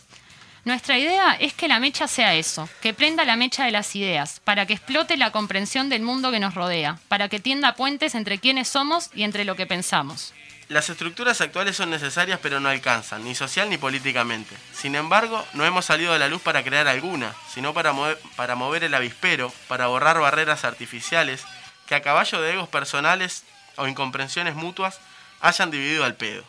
Nuestra 0.64 0.98
idea 0.98 1.34
es 1.34 1.54
que 1.54 1.68
la 1.68 1.78
mecha 1.78 2.08
sea 2.08 2.34
eso, 2.34 2.68
que 2.80 2.92
prenda 2.92 3.24
la 3.24 3.36
mecha 3.36 3.64
de 3.64 3.70
las 3.70 3.94
ideas, 3.94 4.40
para 4.42 4.66
que 4.66 4.72
explote 4.72 5.16
la 5.16 5.30
comprensión 5.30 5.88
del 5.88 6.02
mundo 6.02 6.32
que 6.32 6.40
nos 6.40 6.54
rodea, 6.54 6.98
para 7.06 7.28
que 7.28 7.38
tienda 7.38 7.76
puentes 7.76 8.16
entre 8.16 8.38
quienes 8.38 8.66
somos 8.66 9.10
y 9.14 9.22
entre 9.22 9.44
lo 9.44 9.54
que 9.54 9.66
pensamos. 9.66 10.34
Las 10.68 10.90
estructuras 10.90 11.40
actuales 11.40 11.76
son 11.76 11.90
necesarias 11.90 12.40
pero 12.42 12.58
no 12.58 12.68
alcanzan, 12.68 13.22
ni 13.22 13.36
social 13.36 13.70
ni 13.70 13.78
políticamente. 13.78 14.56
Sin 14.72 14.96
embargo, 14.96 15.46
no 15.52 15.64
hemos 15.64 15.84
salido 15.84 16.12
a 16.12 16.18
la 16.18 16.26
luz 16.26 16.42
para 16.42 16.64
crear 16.64 16.88
alguna, 16.88 17.34
sino 17.48 17.72
para 17.72 17.92
mover, 17.92 18.18
para 18.34 18.56
mover 18.56 18.82
el 18.82 18.94
avispero, 18.94 19.52
para 19.68 19.86
borrar 19.86 20.18
barreras 20.18 20.64
artificiales 20.64 21.44
que 21.86 21.94
a 21.94 22.02
caballo 22.02 22.40
de 22.40 22.54
egos 22.54 22.68
personales 22.68 23.44
o 23.76 23.86
incomprensiones 23.86 24.56
mutuas 24.56 24.98
hayan 25.40 25.70
dividido 25.70 26.04
al 26.04 26.16
pedo. 26.16 26.42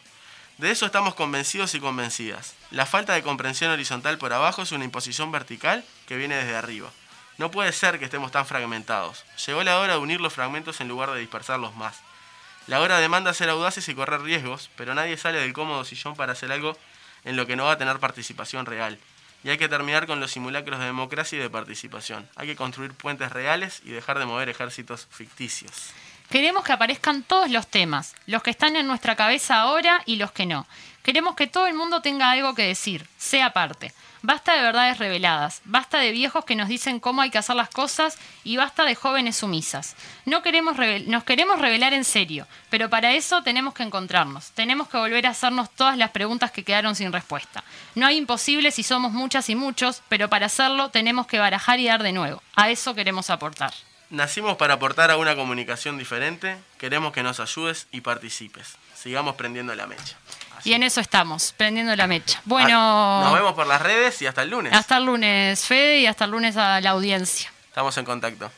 De 0.57 0.71
eso 0.71 0.87
estamos 0.87 1.13
convencidos 1.13 1.75
y 1.75 1.79
convencidas. 1.79 2.55
La 2.71 2.87
falta 2.87 3.13
de 3.13 3.21
comprensión 3.21 3.69
horizontal 3.69 4.17
por 4.17 4.33
abajo 4.33 4.63
es 4.63 4.71
una 4.71 4.85
imposición 4.85 5.31
vertical 5.31 5.85
que 6.07 6.17
viene 6.17 6.37
desde 6.37 6.55
arriba. 6.55 6.89
No 7.37 7.51
puede 7.51 7.71
ser 7.71 7.99
que 7.99 8.05
estemos 8.05 8.31
tan 8.31 8.47
fragmentados. 8.47 9.23
Llegó 9.45 9.61
la 9.61 9.77
hora 9.77 9.93
de 9.93 9.99
unir 9.99 10.19
los 10.19 10.33
fragmentos 10.33 10.81
en 10.81 10.87
lugar 10.87 11.11
de 11.11 11.19
dispersarlos 11.19 11.75
más. 11.75 11.97
La 12.67 12.81
hora 12.81 12.99
demanda 12.99 13.33
ser 13.33 13.49
audaces 13.49 13.87
y 13.87 13.95
correr 13.95 14.21
riesgos, 14.21 14.69
pero 14.75 14.93
nadie 14.93 15.15
sale 15.15 15.39
del 15.39 15.53
cómodo 15.53 15.85
sillón 15.85 16.17
para 16.17 16.33
hacer 16.33 16.51
algo 16.51 16.77
en 17.23 17.37
lo 17.37 17.47
que 17.47 17.55
no 17.55 17.63
va 17.63 17.71
a 17.71 17.77
tener 17.77 17.97
participación 17.99 18.65
real. 18.65 18.99
Y 19.45 19.49
hay 19.49 19.57
que 19.57 19.69
terminar 19.69 20.05
con 20.05 20.19
los 20.19 20.31
simulacros 20.31 20.79
de 20.79 20.85
democracia 20.85 21.37
y 21.37 21.41
de 21.41 21.49
participación. 21.49 22.27
Hay 22.35 22.47
que 22.47 22.57
construir 22.57 22.91
puentes 22.91 23.31
reales 23.31 23.81
y 23.85 23.91
dejar 23.91 24.19
de 24.19 24.25
mover 24.25 24.49
ejércitos 24.49 25.07
ficticios. 25.09 25.91
Queremos 26.29 26.65
que 26.65 26.73
aparezcan 26.73 27.23
todos 27.23 27.49
los 27.49 27.67
temas, 27.67 28.15
los 28.25 28.43
que 28.43 28.49
están 28.49 28.75
en 28.75 28.85
nuestra 28.85 29.15
cabeza 29.15 29.61
ahora 29.61 30.01
y 30.05 30.17
los 30.17 30.33
que 30.33 30.45
no. 30.45 30.67
Queremos 31.03 31.35
que 31.35 31.47
todo 31.47 31.67
el 31.67 31.73
mundo 31.73 32.01
tenga 32.01 32.31
algo 32.31 32.53
que 32.53 32.63
decir, 32.63 33.07
sea 33.17 33.53
parte. 33.53 33.93
Basta 34.21 34.53
de 34.55 34.61
verdades 34.61 34.97
reveladas, 34.97 35.61
basta 35.65 35.99
de 35.99 36.11
viejos 36.11 36.45
que 36.45 36.55
nos 36.55 36.67
dicen 36.67 36.99
cómo 36.99 37.21
hay 37.21 37.29
que 37.29 37.37
hacer 37.37 37.55
las 37.55 37.69
cosas 37.69 38.17
y 38.43 38.57
basta 38.57 38.83
de 38.83 38.95
jóvenes 38.95 39.37
sumisas. 39.37 39.95
No 40.25 40.41
queremos 40.41 40.77
nos 41.07 41.23
queremos 41.23 41.59
revelar 41.59 41.93
en 41.93 42.03
serio, 42.03 42.47
pero 42.69 42.89
para 42.89 43.13
eso 43.13 43.43
tenemos 43.43 43.73
que 43.73 43.83
encontrarnos, 43.83 44.51
tenemos 44.51 44.87
que 44.87 44.97
volver 44.97 45.27
a 45.27 45.31
hacernos 45.31 45.69
todas 45.69 45.97
las 45.97 46.11
preguntas 46.11 46.51
que 46.51 46.63
quedaron 46.63 46.95
sin 46.95 47.13
respuesta. 47.13 47.63
No 47.95 48.05
hay 48.07 48.17
imposible 48.17 48.71
si 48.71 48.83
somos 48.83 49.11
muchas 49.11 49.49
y 49.49 49.55
muchos, 49.55 50.01
pero 50.09 50.29
para 50.29 50.47
hacerlo 50.47 50.89
tenemos 50.89 51.27
que 51.27 51.39
barajar 51.39 51.79
y 51.79 51.87
dar 51.87 52.03
de 52.03 52.11
nuevo. 52.11 52.41
A 52.55 52.69
eso 52.69 52.95
queremos 52.95 53.29
aportar. 53.29 53.73
Nacimos 54.09 54.55
para 54.55 54.75
aportar 54.75 55.11
a 55.11 55.17
una 55.17 55.35
comunicación 55.35 55.97
diferente. 55.97 56.57
Queremos 56.77 57.11
que 57.11 57.23
nos 57.23 57.41
ayudes 57.41 57.87
y 57.91 58.01
participes. 58.01 58.77
Sigamos 59.01 59.35
prendiendo 59.35 59.75
la 59.75 59.87
mecha. 59.87 60.15
Y 60.63 60.73
en 60.73 60.83
eso 60.83 60.99
estamos, 61.01 61.53
prendiendo 61.55 61.95
la 61.95 62.07
mecha. 62.07 62.39
Ah, 62.39 62.43
Bueno, 62.45 63.21
Nos 63.23 63.33
vemos 63.33 63.53
por 63.53 63.67
las 63.67 63.81
redes 63.81 64.21
y 64.21 64.27
hasta 64.27 64.41
el 64.41 64.49
lunes. 64.49 64.73
hasta 64.73 64.97
el 64.97 65.05
lunes, 65.05 65.63
Fede, 65.65 65.99
y 65.99 66.07
hasta 66.07 66.25
el 66.25 66.31
lunes 66.31 66.57
a 66.57 66.81
la 66.81 66.89
audiencia. 66.91 67.51
Estamos 67.69 67.95
en 67.97 68.05
contacto. 68.05 68.51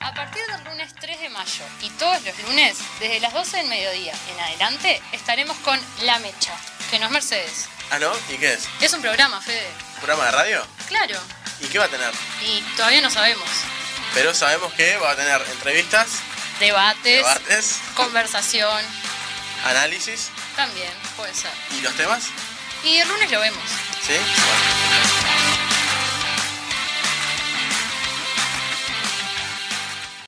A 0.00 0.12
partir 0.14 0.42
del 0.46 0.64
lunes 0.64 0.94
3 1.00 1.20
de 1.20 1.28
mayo 1.30 1.64
y 1.82 1.90
todos 1.90 2.22
los 2.24 2.38
lunes, 2.48 2.78
desde 3.00 3.20
las 3.20 3.32
12 3.32 3.56
del 3.58 3.68
mediodía 3.68 4.12
en 4.32 4.40
adelante, 4.40 5.00
estaremos 5.12 5.56
con 5.58 5.78
La 6.02 6.18
Mecha, 6.18 6.52
que 6.90 6.98
no 6.98 7.06
es 7.06 7.12
Mercedes. 7.12 7.68
¿Ah, 7.90 7.98
no? 7.98 8.10
¿Y 8.32 8.38
qué 8.38 8.54
es? 8.54 8.68
Es 8.80 8.92
un 8.92 9.00
programa, 9.02 9.40
Fede. 9.40 9.68
¿Un 10.04 10.08
programa 10.08 10.26
de 10.30 10.36
radio? 10.36 10.66
Claro. 10.86 11.18
¿Y 11.62 11.66
qué 11.68 11.78
va 11.78 11.86
a 11.86 11.88
tener? 11.88 12.12
Y 12.42 12.60
todavía 12.76 13.00
no 13.00 13.08
sabemos. 13.08 13.48
Pero 14.12 14.34
sabemos 14.34 14.70
que 14.74 14.98
va 14.98 15.12
a 15.12 15.16
tener 15.16 15.40
entrevistas, 15.50 16.08
Debates, 16.60 17.02
debates, 17.24 17.78
conversación, 17.94 18.84
análisis 19.64 20.28
también 20.56 20.92
puede 21.16 21.32
ser. 21.32 21.50
y 21.70 21.80
los 21.80 21.94
temas. 21.94 22.24
Y 22.84 22.98
el 22.98 23.08
lunes 23.08 23.30
lo 23.30 23.40
vemos. 23.40 23.64
¿Sí? 24.06 24.12
Bueno. 24.12 25.53